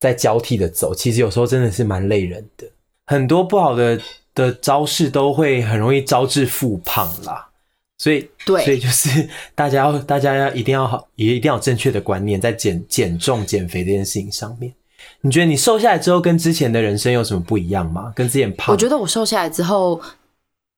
[0.00, 2.66] 在交替的走，其实有时候真的是蛮累人的。
[3.06, 4.00] 很多不好的
[4.34, 7.46] 的招式都会很容易招致复胖啦，
[7.98, 14.72] 所以对，所以就是大家要大家要一定要好，也一定要有正确的观念，在减减重减肥这件事情上面。
[15.20, 18.12] 你觉得你瘦下来之后跟之前的人生有什么不一样吗？
[18.16, 18.74] 跟之前胖？
[18.74, 20.00] 我觉得我瘦下来之后。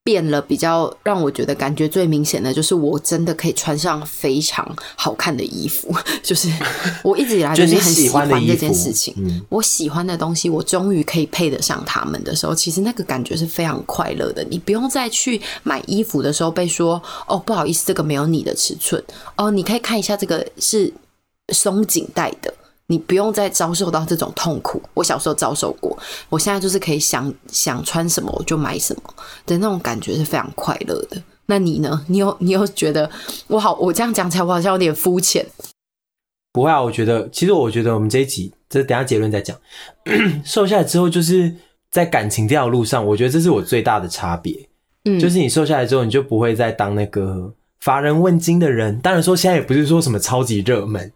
[0.06, 5.92] 变了，比较让我觉得感觉最明显的就是，我真的可以穿上非常好看的衣服。
[6.22, 6.48] 就是
[7.02, 9.12] 我一直以来就是很喜欢这件事情。
[9.16, 14.44] 嗯、我喜欢的东西，我终于可以配得上他们的时候，其实那个感觉是非常快乐的。
[14.48, 19.02] 你不用再去买衣服的时候被说：“哦，不好意思，这个没有你的尺寸。”
[19.36, 20.92] 哦，你可以看一下这个是
[21.52, 22.54] 松紧带的。
[22.88, 25.96] 你不用再遭受到这种痛苦，我小时候遭受过，
[26.28, 29.02] 我现在就是可以想想穿什么我就买什么
[29.44, 31.20] 的那种感觉是非常快乐的。
[31.46, 32.04] 那你呢？
[32.08, 33.08] 你有你有觉得
[33.46, 33.74] 我好？
[33.74, 35.46] 我这样讲起来我好像有点肤浅。
[36.52, 39.56] 不会啊，我觉得其实我觉得我们这一集这等下结论再讲。
[40.44, 41.54] 瘦下来之后，就是
[41.90, 44.68] 在感情这条路上，我觉得这是我最大的差别。
[45.04, 48.98] 嗯，就是你瘦下来之后，你就不会再当那个乏人问津的人。
[49.00, 51.12] 当然说现在也不是说什么超级热门。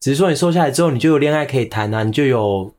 [0.00, 2.74] 只是说你瘦下来之后，你就有恋爱可以谈啊，你就有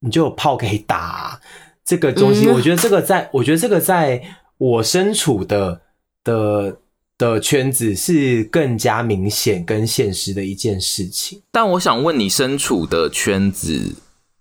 [0.00, 1.40] 你就有炮可以打啊，
[1.84, 4.20] 这个东西，我觉得这个在，我觉得这个在
[4.58, 5.80] 我身处的
[6.24, 6.76] 的
[7.16, 11.40] 的圈子是更加明显跟现实的一件事情。
[11.52, 13.94] 但我想问你，身处的圈子，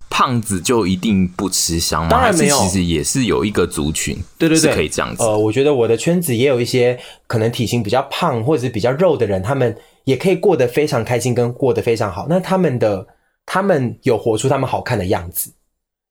[0.09, 2.09] 胖子就一定不吃香吗？
[2.09, 5.21] 当然没有，其实也是有一个族群，对对对，可以这样子。
[5.21, 9.77] 呃，我觉得我的圈子也有一些可能体型比较胖或者是比较肉的人，他们。
[10.05, 12.27] 也可以过得非常开心，跟过得非常好。
[12.29, 13.07] 那他们的，
[13.45, 15.51] 他们有活出他们好看的样子。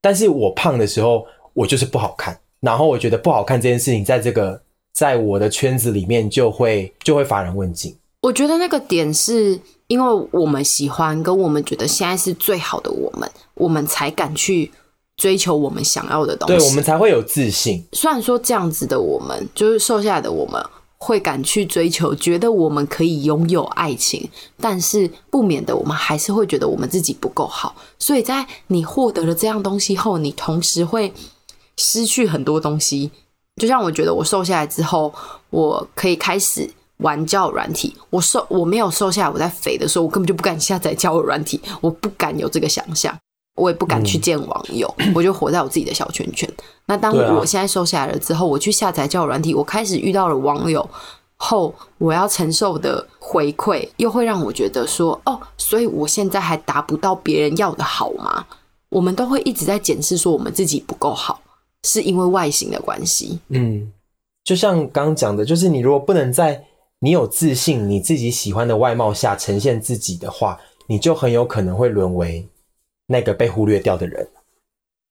[0.01, 2.39] 但是我胖的时候，我就是不好看。
[2.61, 4.61] 然后我觉得不好看这件事情，在这个
[4.93, 7.97] 在我的圈子里面，就会就会乏人问津。
[8.23, 14.71] 我觉得那个点是因为我们喜欢，跟我们觉得现在是最好的我们，我们才敢去
[15.17, 16.57] 追求我们想要的东西。
[16.57, 17.85] 对，我们才会有自信。
[17.93, 20.65] 虽然说这样子的我们，就是瘦下来的我们。
[21.05, 24.31] 会敢去追求，觉得我们可以拥有爱情，
[24.61, 27.75] 但是不免的，我们还是会觉得我们自己不够好。
[27.99, 31.13] 所以在你获得了这样东西后，你同时会
[31.77, 33.11] 失去很多东西。
[33.61, 35.13] 就像我觉得我瘦下来之后，
[35.51, 37.97] 我可以开始玩交友软体。
[38.09, 43.19] 我瘦，我没有瘦下来，我在肥的时候，我根本就不敢下载交友软体，我不敢有这个想象。
[43.55, 46.49] 我也不敢去见网友，嗯、我就活在我自己的小圈圈。
[46.87, 50.89] 那当我现在瘦下来了之后，我去下载交友软体，我开始遇到了网友
[51.37, 58.47] 后，我要承受的回馈又会让我觉得说，哦，所以我现在还达不到别人要的好吗？
[58.89, 61.41] 我们都会一直在检视说我们自己不够好，
[61.85, 63.39] 是因为外形的关系。
[63.49, 63.93] 嗯，
[64.45, 66.65] 就像刚刚讲的，就是你如果不能在
[67.01, 72.47] 你有自信、你自己喜欢的外貌下呈现自己的话，你就很有可能会沦为。
[73.13, 74.27] 那个被忽略掉的人，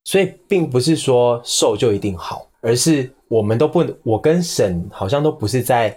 [0.03, 5.95] 所以并不是说瘦就一定好，而是我们都不，我跟沈好像都不是在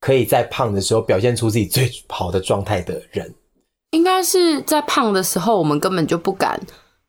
[0.00, 3.32] 可以在胖的时候表现出自己最好的状态的人。
[3.92, 6.60] 应该是在胖的时候，我们根本就不敢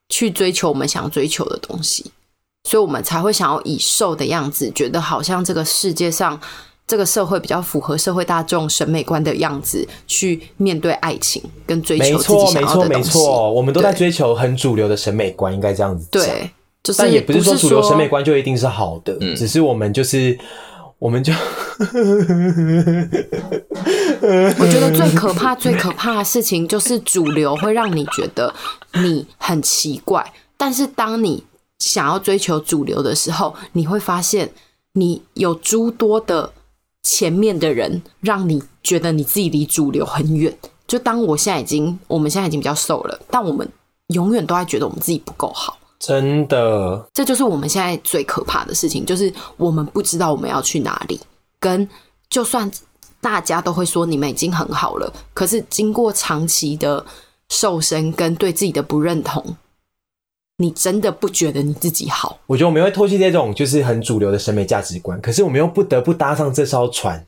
[0.08, 2.12] 去追求我们想追求的东西，
[2.62, 6.40] 所以我们才会想要以瘦的样子，觉得好像这个世界上。
[6.86, 12.88] 这个社会比较符合社会大众审美观的样子，去面对爱情跟追求自己想要的东西。
[12.88, 16.22] 没错，没错，没错，我们都在追求很主流的审美观，应该这样子讲。
[16.22, 16.48] 对，
[16.84, 20.38] 就是，但也不是说主流审美观就一定是好的，嗯，只是我们就是，
[21.00, 21.32] 我们就，
[24.22, 28.54] 我觉得最可怕、最可怕的事情就是主流会让你觉得
[28.94, 31.42] 你很奇怪，但是当你
[31.80, 34.52] 想要追求主流的时候，你会发现
[34.92, 36.52] 你有诸多的。
[37.06, 40.52] 前面的人让你觉得你自己离主流很远。
[40.88, 43.68] 就当我现在已经，我们现在已经比较瘦了，但我们
[44.08, 45.78] 永远都在觉得我们自己不够好。
[46.00, 51.20] 真的，这就是我们现在最可怕的事情，就是我们不知道我们要去哪里。
[51.60, 51.88] 跟
[52.28, 52.68] 就算
[53.20, 57.04] 大家都会说你们已经很好了，可是经过长期的
[57.50, 59.56] 瘦身跟对自己的不认同。
[60.58, 62.38] 你真的不觉得你自己好？
[62.46, 67.26] 我觉得我们会唾弃这种就是很主流的审美价值观，可是我们又不得不搭上这艘船，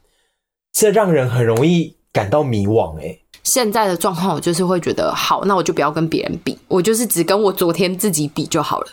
[0.73, 2.99] 这让人很容易感到迷惘。
[3.01, 8.87] 诶，现在的状况，我就是会觉得好，那我就不要跟别人比，我就是只跟我昨天自己比就好了，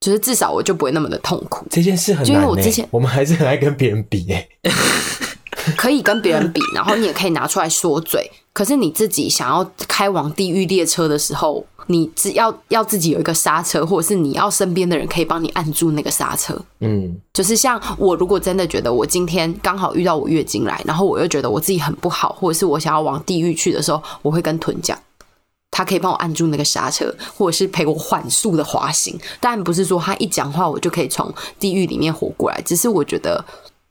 [0.00, 1.66] 就是至少我就不会那么的痛苦。
[1.70, 4.46] 这件事很难，因为我之前我们还是很爱跟别人比，诶，
[5.78, 11.64] 可以跟别人比，然后你也可以拿出来说嘴，可是你自己想要开往地狱列车的时候。
[11.90, 16.56] 你只要要自己有一个刹车，或者是你要身边的人可以帮你按住那个刹车。
[16.78, 24.96] 嗯，就是像我，如果真的觉得我今天刚好遇到我月经来，然后我又觉得我自己很不好，或者是我想要往地狱去的时候，我会跟臀讲，
[25.72, 29.18] 他可以帮我按住那个刹车，或者是陪我缓速的滑行。
[29.40, 33.44] 但不是说他一讲话我就可以从地狱里面活过来，只是我觉得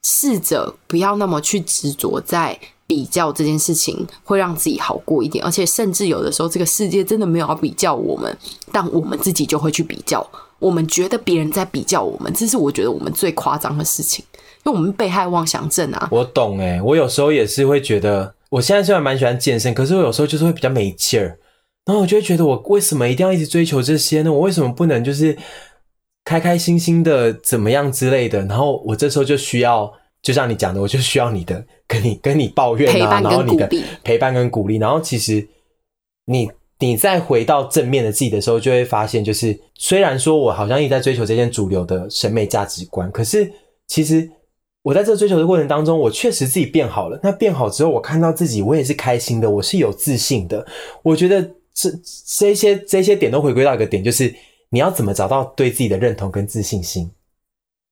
[0.03, 2.57] 试着不要那么去执着在。
[2.89, 8.35] 比较这件事情会让自己好过一点，而且甚至有的时候，这个世界真的没有要比较我们，
[8.71, 10.27] 但我们自己就会去比较。
[10.57, 14.25] 我们觉得别人在比较我们，这是我觉得我们最夸张的事情。
[14.65, 16.09] 因为我们被害妄想症啊。
[16.11, 21.37] 我懂哎、我有时候也是会觉得，我现在虽然蛮喜欢健身，可是我有时候就是会比较没劲儿，
[21.85, 24.33] 然后我就会觉得，我为什么一定要一直追求这些呢？
[24.33, 25.37] 我为什么不能就是
[26.25, 28.41] 开开心心的怎么样之类的？
[28.47, 33.69] 然后我这时候就需要，就像你讲的，我就需要你的 跟你跟你抱怨啊，然后你的
[34.03, 35.47] 陪伴跟鼓励，然后其实
[36.25, 36.49] 你。
[36.81, 43.51] 你再回到正面的自己的时候，就会发现，就是虽然说我好像一直在追求这件主流的审美价值观，可是
[43.87, 44.31] 其实
[44.81, 47.19] 我在这追求的过程当中，我确实自己变好了。
[47.21, 50.65] 那变好之后，我看到自己，我也是开心的，我是有自信的。
[51.03, 51.41] 我觉得
[51.73, 51.91] 这
[52.25, 54.33] 这些这些点都回归到一个点，就是
[54.69, 57.11] 你要怎么找到对自己的认同跟自信心。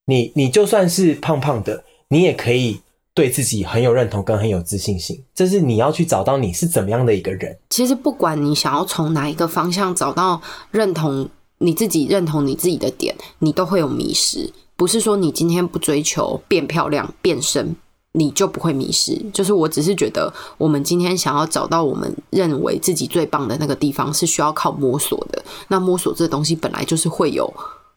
[0.06, 2.80] 你你就算是胖胖的，你也可以。
[3.14, 7.58] 对自己很有认同跟很有自信心，这是你要去找到你是怎么样的一个人。
[7.68, 10.40] 其实不管你想要从哪一个方向找到
[10.70, 11.28] 认同
[11.58, 14.52] 你自己、认同你自己的点，你都会有迷失。
[14.76, 17.74] 不是说你今天不追求变漂亮、变身，
[18.12, 19.20] 你就不会迷失。
[19.32, 25.44] 就是我只是觉得，我们今天想要找到我们认为自己最棒的那个地方，是需要靠摸索的。
[25.66, 27.52] 那摸索这东西本来就是会有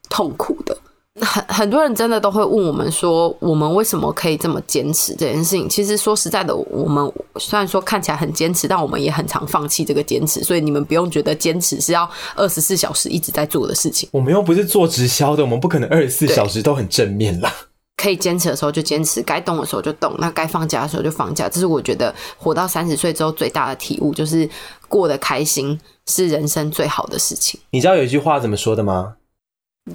[0.10, 0.76] 痛苦的。
[1.20, 5.68] 很很多人真的都会问我们说，我们为什么可以这么坚持这件事情？
[5.68, 10.42] 其实说实在的，我们虽然说看起来很坚持，但我们也很常放弃这个坚持。
[10.42, 14.08] 所以你们不用觉得坚持是要二十四小时一直在做的事情。
[14.14, 17.54] 我们又不是做直销的，我们不可能二十四小时都很正面啦。
[17.98, 21.48] 可以坚持的时候就坚持，该动的时候就动，那该放假的时候就放假。
[21.48, 24.50] 这是我觉得活到三十岁之后最大的体悟，就是
[24.88, 27.60] 过得开心是人生最好的事情。
[27.70, 29.16] 你知道有一句话怎么说的吗？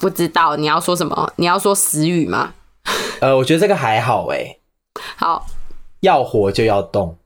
[0.01, 1.32] 不知道你要说什么？
[1.37, 2.55] 你要说死语吗？
[3.20, 4.57] 呃，我觉得这个还好哎。
[5.16, 5.47] 好，
[6.01, 7.16] 要活就要动。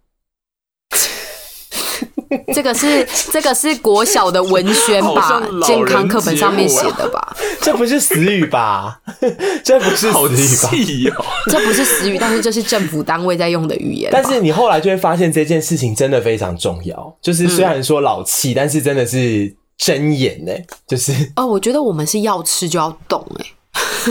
[2.54, 5.42] 这个是这个是国小的文宣吧？
[5.64, 7.36] 健康课本上面写的吧？
[7.60, 9.00] 这不是死语吧？
[9.64, 11.24] 这不是死语吧？
[11.50, 14.10] 这不是死语，但是这是政府单位在用的语言。
[14.12, 17.16] 但是你后来就会发现这件事情真的非常重要。
[17.20, 19.56] 就是虽然说老气，嗯、但是真的是。
[19.80, 20.52] 睁眼呢，
[20.86, 23.46] 就是哦，我觉得我们是要吃就要动哎，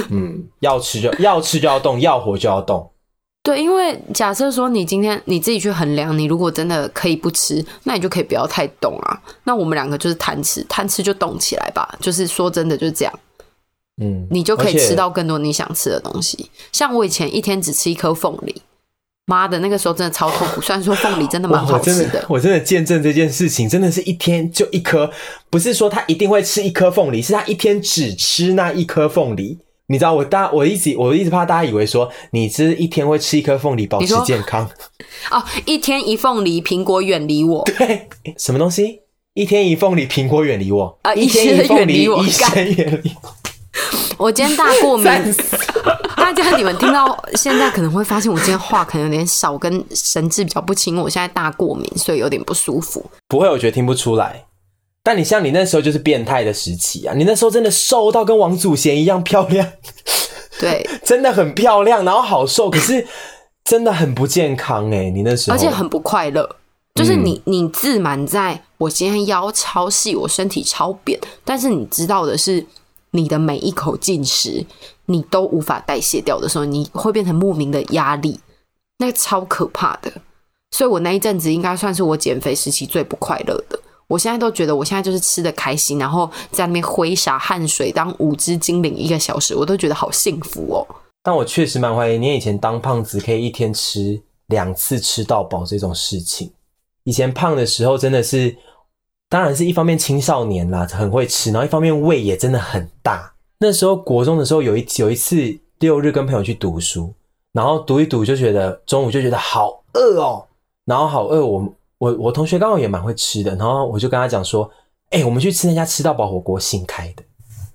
[0.09, 2.89] 嗯，要吃就 要吃就要动，要活就要动。
[3.43, 9.21] 对，因为假设说你今天你自己去衡量，你如果真的可以不吃，那你就可以不要太动啊。
[9.43, 11.95] 那我们两个就是贪吃，贪吃就动起来吧。
[12.01, 13.19] 就是说真的就是这样，
[14.01, 16.49] 嗯，你就可以吃到更多你想吃的东西。
[16.71, 18.61] 像我以前一天只吃一颗凤梨。
[19.29, 20.59] 妈的，那个时候真的超痛苦。
[20.59, 25.09] 虽然说凤梨真的蛮好吃的，我真的见证这件事情，真的是一天就一颗，
[25.51, 29.59] 不是说他一定会吃一颗凤梨，是他一天只吃那一颗凤梨。
[29.85, 34.69] 你知道我大我一直我一直怕大家以为说你吃一天会吃一颗凤梨保持健康
[35.31, 37.63] 哦，一天一凤梨，苹果远离我。
[37.77, 38.07] 对，
[38.37, 39.01] 什么东西？
[39.35, 41.13] 一天一凤梨，苹果远离我啊！
[41.13, 43.35] 一天一凤梨，医生远离我。
[44.25, 45.05] 我今天大过敏。
[46.29, 50.95] 大家你们听到现在可能会发现我今天话可能有点少，跟神志比较不清。
[51.01, 53.03] 我现在大过敏，所以有点不舒服。
[53.27, 54.45] 不会，我觉得听不出来。
[55.01, 57.15] 但你像你那时候就是变态的时期啊！
[57.15, 59.67] 你那时候真的瘦到跟王祖贤一样漂亮，
[60.59, 63.07] 对， 真的很漂亮，然后好瘦，可是
[63.63, 65.09] 真的很不健康哎！
[65.09, 66.47] 你那时候，而且很不快乐，
[66.93, 72.63] 就是你你自满在我今天腰超细，我身体超扁，但是你知道的是。
[73.11, 74.63] 你的每一口进食，
[75.09, 78.39] 你都无法代谢掉的时候，你会变成莫名的压力，
[78.99, 80.11] 那个超可怕的。
[80.71, 83.79] 所以我那一阵子应该算是我减肥时期最不快乐的。
[84.07, 90.87] 我现在都觉得我现在就是吃得开心，然后在那边挥洒汗水当五只精灵一个小时，我都觉得好幸福哦。
[91.23, 96.51] 但我确实蛮怀疑你以前当胖子可以一天吃两次吃到饱这种事情。
[97.03, 98.55] 以前胖的时候真的是。
[99.31, 103.31] 当然是一方面青少年啦，很会吃，然后一方面胃也真的很大。
[103.59, 105.35] 那时候国中的时候，有一有一次
[105.79, 107.13] 六日跟朋友去读书，
[107.51, 110.47] 然后读一读就觉得中午就觉得好饿哦，
[110.85, 111.45] 然后好饿。
[111.45, 114.69] 我我我同学刚好也蛮会吃的，然后我就跟他讲说
[115.11, 117.23] ：“哎，我们去吃那家吃到饱火锅新开的。”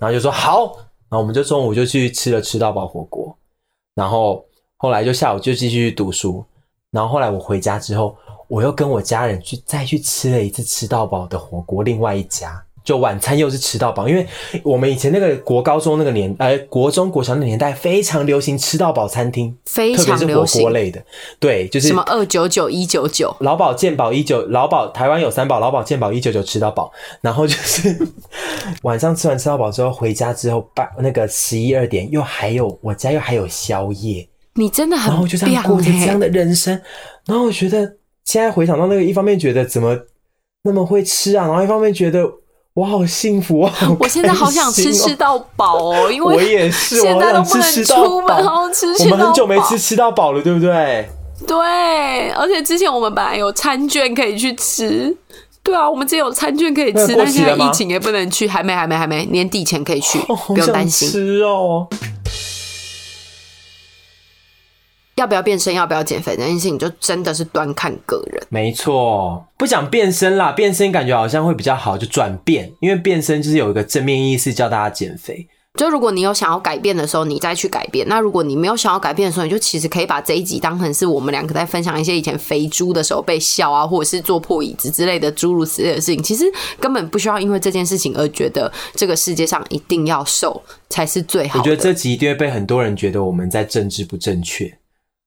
[0.01, 0.75] 然后就说好，
[1.09, 3.37] 然后我们就中午就去吃了吃到饱火锅，
[3.95, 4.45] 然后
[4.79, 6.45] 后来就下午就继续去读书，
[6.91, 8.17] 然后后来我回家之后。
[8.47, 14.25] 我又跟我家人去再去吃了一次吃到饱的火锅，另外一家就晚餐又是吃到饱，因为
[14.63, 21.03] 我们以前那个国高中那个年，呃，国中国小那年代非常流行吃到饱餐厅，非常流行火锅类的，
[21.41, 27.97] 对，就是什么二九九一九九，劳保健保一九，劳保台湾有三宝，劳保健保一九九吃到饱，然后就是
[28.85, 36.79] 晚上吃完吃到饱之后回家之后半那个十一二点又还有我家又还有宵夜，你真的很，然后就这样过着这样的人生，
[37.27, 37.97] 然后我觉得。
[38.27, 39.95] 现在回想到那个，一方面觉得怎么
[40.63, 42.27] 那么会吃啊，然后一方面觉得
[42.75, 43.73] 我好幸福啊！
[44.01, 49.13] 我现在好想吃吃到饱哦，因为我也是，现在都不能出门，好想吃吃到饱。
[49.13, 51.09] 我们很久没吃吃到饱了，对不对？
[51.47, 55.17] 对，而且之前我们本来有餐券可以去吃，
[55.63, 61.09] 对啊，我们之前有餐券可以吃，但现在疫情也不能去，还没，还没，还没，年底前可以去，哦、不用担心。
[61.09, 61.87] 吃哦。
[65.17, 65.73] 要不要变身？
[65.75, 66.37] 要不要减肥？
[66.37, 68.43] 这件事情就真的是端看个人。
[68.49, 72.73] 没错，不讲变身啦，变身感觉好像会比较好，就转变。
[72.81, 75.47] 因为变身就是有一个正面意思，叫大家减肥。
[75.79, 78.07] 就如果你有想要改变的时候，你再去改变。
[78.09, 86.23] 那如果你没有想要改变的时候，你就其实可以把这一集当成是我们两个在分享一些以前肥猪的时候被笑啊，或者是坐破椅子之类的诸如此类的事情。
[86.23, 86.45] 其实
[86.79, 91.61] 根本不需要因为这件事情而觉得这个世界上一定要瘦才是最好的。
[91.61, 94.79] 我觉得这集一定会被很多人觉得我们在政治不正确。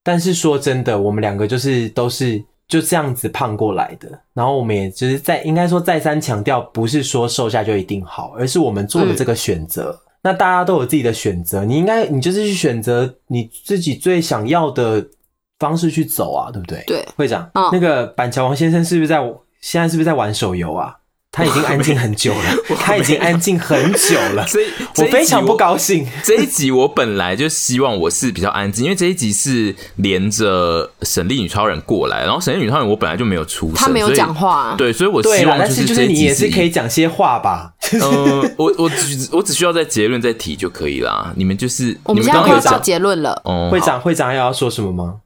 [0.08, 9.92] 但是说真的，我们两个就是都是就这样子胖过来的，然后我们也就是在应该说再三强调，不是说瘦下就一定好，而是我们做了这个选择。
[9.92, 15.06] 嗯、那大家都有自己的选择，你应该你就是去选择你自己最想要的
[15.60, 16.82] 方式去走啊，对不对？
[16.88, 19.20] 对，会长，哦、那个板桥王先生是不是在
[19.60, 20.96] 现在是不是在玩手游啊？
[21.38, 24.66] 他已经安静很久了， 他已经安静很久了，所以
[24.98, 26.04] 我非常不高兴。
[26.24, 37.74] 这一集我本来就希望我是比较安静，因为这一集是连着省力女超人过来，然后省力女超人我本来就没有出声，他没有讲话，对，所以我希望就是这一集你也是可以讲些话吧。
[37.94, 41.32] 嗯，我我只我只需要在结论再提就可以啦。
[41.36, 43.40] 你们就是我们刚刚有讲结论了。
[43.46, 45.18] 哦，会长会长要要说什么吗？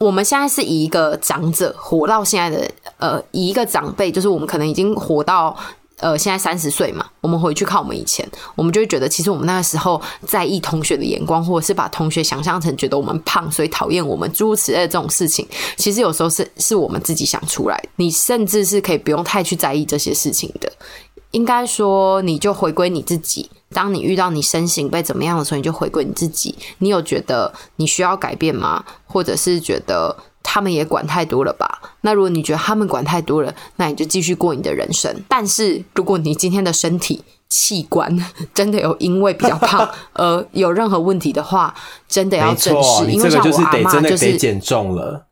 [0.00, 5.54] 我们现在是以一个长者活到现在的，呃，以一个长辈，就是我们可能已经活到
[5.98, 7.04] 呃现在三十岁嘛。
[7.20, 8.26] 我们回去看我们以前，
[8.56, 15.46] 我们就会觉得，其实我们那个时候在意同学的眼光，或者是把同学想象成觉得我们胖，所以讨厌我们诸如此类的这种事情，
[15.76, 17.78] 其实有时候是是我们自己想出来。
[17.96, 20.72] 你甚至是可以不用太去在意这些事情的。
[21.32, 23.50] 应该说，你就回归你自己。
[23.74, 26.54] 当你遇到你身形被怎么样的时候，你就回归你自己。
[26.78, 28.84] 你有觉得你需要改变吗？
[29.06, 31.80] 或者是觉得他们也管太多了吧？
[32.00, 35.14] 那如果你觉得他们管太多了，那你就继续过你的人生。
[35.28, 38.16] 但是如果你今天的身体器官
[38.52, 41.74] 真的有因为比较胖而 有任何问题的话，
[42.08, 43.10] 真的要正视。
[43.10, 45.26] 因为像我阿妈就是减重了。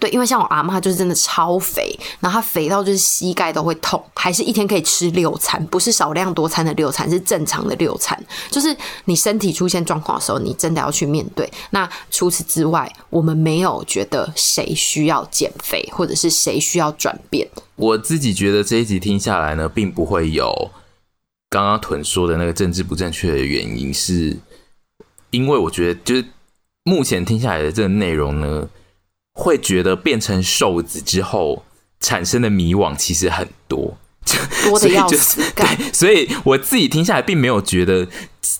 [0.00, 8.18] 对，因为像我阿妈就是真的超肥，然后她肥到就是膝盖都会痛，还是一天可以吃六餐，不是少量多餐的六餐，是正常的六餐。
[8.50, 8.74] 就是
[9.04, 11.50] 你身体出现状况的时候，你真的要去面对。
[11.70, 17.46] 那除此之外，我们没有觉得谁需要减肥，或者是谁需要转变。
[17.76, 20.70] 我自己觉得这一集听下来呢，并不会有
[21.50, 24.36] 刚刚屯说的那个政治不正确的原因，是
[25.30, 26.24] 因为我觉得就是
[26.84, 28.68] 目前听下来的这个内容呢。
[29.34, 31.64] 会觉得变成瘦子之后
[32.00, 33.96] 产生的迷惘其实很多，
[34.64, 35.40] 多的要死。
[35.54, 38.08] 对，所以我自己听下来并没有觉得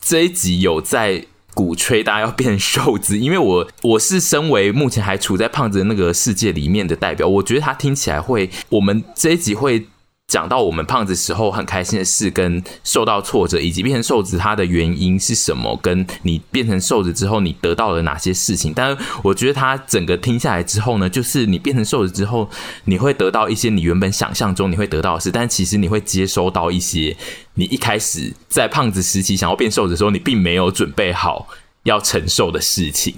[0.01, 9.87] 这一集有在鼓吹大家要变瘦子，因为我我是身为目前还处在胖子的那个世界里面的代表，我觉得他听起来会，我们这一集会。
[10.33, 18.73] 讲到我们胖子时候很开心的事，跟受到挫折，以及变成瘦子它的原因是什么，跟你变成瘦子之后你得到了哪些事情。
[18.75, 22.49] 但是我觉得他整个听下来之后呢，就是你变成瘦子之后，
[22.87, 27.15] 你会得到一些你原本想象中你会得到的事，但其实你会接收到一些
[27.53, 31.47] 你一开始在胖子时期想要变瘦子的时候，你并没有准备好。
[31.85, 33.15] 要承受的事情，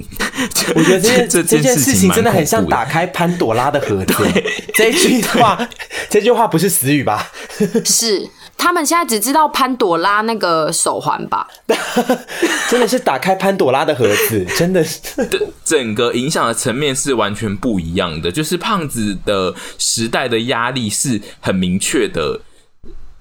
[0.75, 4.15] 我觉得这件这件事情真的很像打开潘朵拉的盒子。
[4.73, 5.69] 这句话，
[6.09, 7.31] 这句话不是死语吧？
[7.85, 11.47] 是，他们现在只知道潘朵拉那个手环吧？
[12.71, 15.01] 真的是打开潘朵拉的盒子，真的是。
[15.63, 22.41] 整个影响的层面是完全不一样的，就是胖子的时代的压力是很明确的。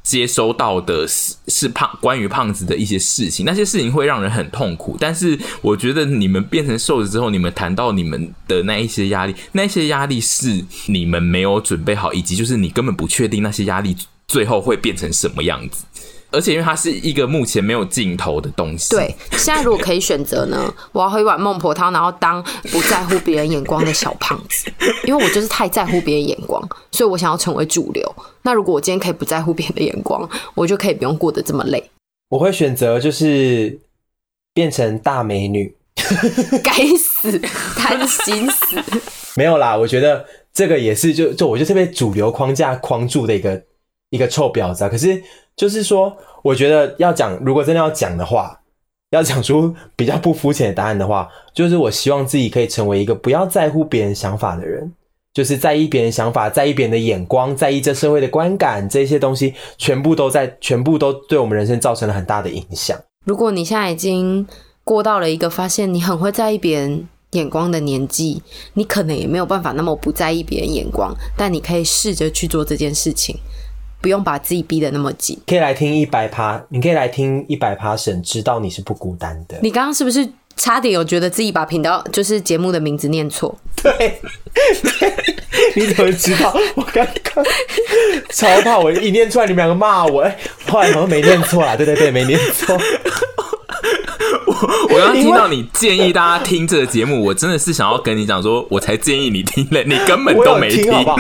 [0.03, 4.97] 接收到的是是胖关于胖子的一些事情，那些事情会让人很痛苦。
[4.99, 13.95] 但是我觉得你们变成瘦子之后，你们谈到你们的那一些压力，那些压力是你们没有准备好，以及就是你根本不确定那些压力
[14.27, 15.85] 最后会变成什么样子。
[16.33, 18.93] 而且因为它是一个目前没有尽头的东西。
[18.93, 24.69] 对，现在如果可以选择呢， 我要喝一碗孟婆汤，然后当不在乎别人眼光的小胖子，
[25.05, 26.61] 因为我就是太在乎别人眼光，
[26.91, 28.15] 所以我想要成为主流。
[28.41, 31.91] 那如果我今天可以不在乎别人的眼光，我就可以不用过得这么累。
[32.29, 33.79] 我会选择就是
[34.53, 35.75] 变成大美女。
[36.63, 37.39] 该死，
[37.77, 38.81] 贪心死。
[39.37, 43.61] 没有啦，我觉得这个也是就就我就是被主流框架框住的一个
[44.13, 44.89] 一个臭婊子啊。
[44.89, 45.21] 可是。
[45.55, 46.11] 就是说，
[46.41, 48.59] 我觉得要讲，如果真的要讲的话，
[49.11, 54.91] 要讲出比较不肤浅的答案的话，就是我希望自己可以成为一个不要在乎别人想法的人。
[55.31, 62.99] 就是在意别人想法，在意别人的眼光，在意这社会的观感，这些东西全部都在，全部都对我们人生造成了很大的影响。
[63.23, 64.47] 如果你现在已经
[64.83, 68.41] 过到了一个发现你很会在意别人眼光的年纪，
[68.73, 73.37] 你可能也没有办法那么不在意别人眼光，但你可以试着去做这件事情，
[74.03, 75.39] 不用把自己逼得那么紧。
[75.47, 79.57] 可以来听一百趴，你可以来听一百趴，神知道你是不孤单的。
[79.63, 80.29] 你刚刚是不是？
[80.55, 84.21] 差点有觉得自己把频道就是节目的名字念错，对，
[85.75, 86.55] 你怎么知道？
[86.75, 87.43] 我刚刚
[88.29, 90.21] 超怕，我一念出来，你们两个骂我。
[90.21, 90.37] 哎，
[90.67, 92.79] 后来好像没念错啦，对对对，没念错。
[94.45, 94.53] 我
[94.93, 101.17] 我刚刚听到你建议大家听这个节目，我真的是想要跟你讲说，我才建议你听嘞， 你根本都没听，听好不好？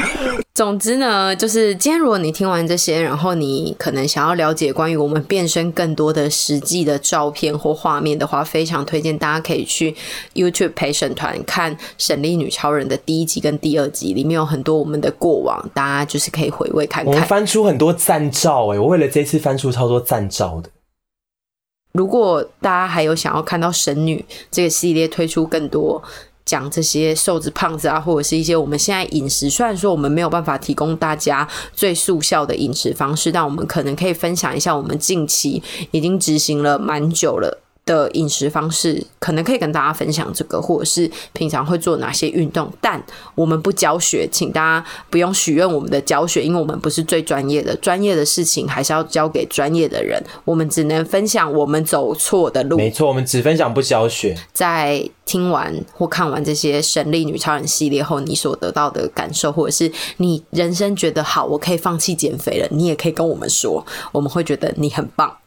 [0.53, 9.95] 总之呢，就是今天如果你听完这些，然后你可能想要了解关于我们变身更多的实际的照片或画面的话，非常推荐大家可以去
[10.35, 17.11] YouTube 陪审团看《神力女超人》的第一集跟第二集，里面有很多我们的过往，大家就是可以回味看看。
[17.11, 20.69] 我们翻出很多赞照，哎，我为了这次翻出超多赞照的。
[21.93, 26.01] 如果大家还有想要看到神女这个系列推出更多
[26.43, 37.62] 讲这些瘦子胖子啊，或者是一些我们现在饮食，虽然说我们没有办法提供大家最速效的饮食方式，但我们可能可以分享一下我们近期已经执行了蛮久了。
[37.85, 43.03] 的饮食方式可能可以跟大家分享这个，或者是平常会做哪些运动，但
[43.35, 52.77] 我们不教学，请大家不用许愿我们的教学，因为我们不是最专业的，专业的事情还是要交给专业的人，我们只能分享我们走错的路。
[52.77, 54.37] 没错，我们只分享不教学。
[54.53, 65.37] 在听完或看完这些神力女超人系列后，你所得到的感受，或者是你人生觉得好，我可以放弃减肥了，你也可以跟我们说，我们会觉得你很棒。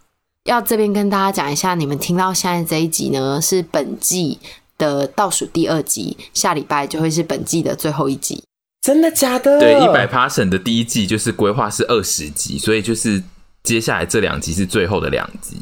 [0.47, 4.39] 要这边跟大家讲一下，你们听到现在这一集呢，是本季
[4.79, 8.43] 的倒数第二集，下礼拜就会是本季的最后一集。
[8.81, 9.59] 真的假的？
[9.59, 13.23] 对，一百 Passion 的第一季就是规划是二十集，所以就是
[13.65, 15.57] 接下来这两集是最后的两集。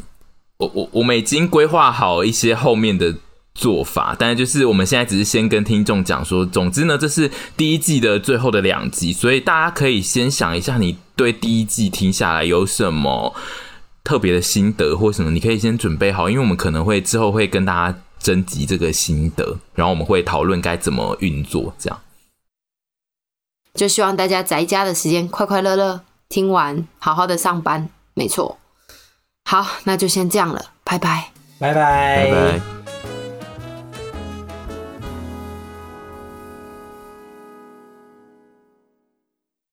[0.59, 3.15] 我我我们已经规划好一些后面的
[3.55, 13.35] 做法，但是就是我们现在只是先跟听众讲说，总之呢，这是第一季的最后的两集，所以大家可以先想一下，你对第一季听下来有什么
[14.05, 22.01] 特别的心得或什么，你可以先准备好，因为我们可能会之后会跟大家征集这个心得，然后我们会讨论该怎么运作，这样。
[23.73, 28.59] 就希望大家宅家的时间快快乐乐，听完好好的上班，没错。
[29.47, 32.84] 好，那就先这样了，拜拜，拜拜，拜拜。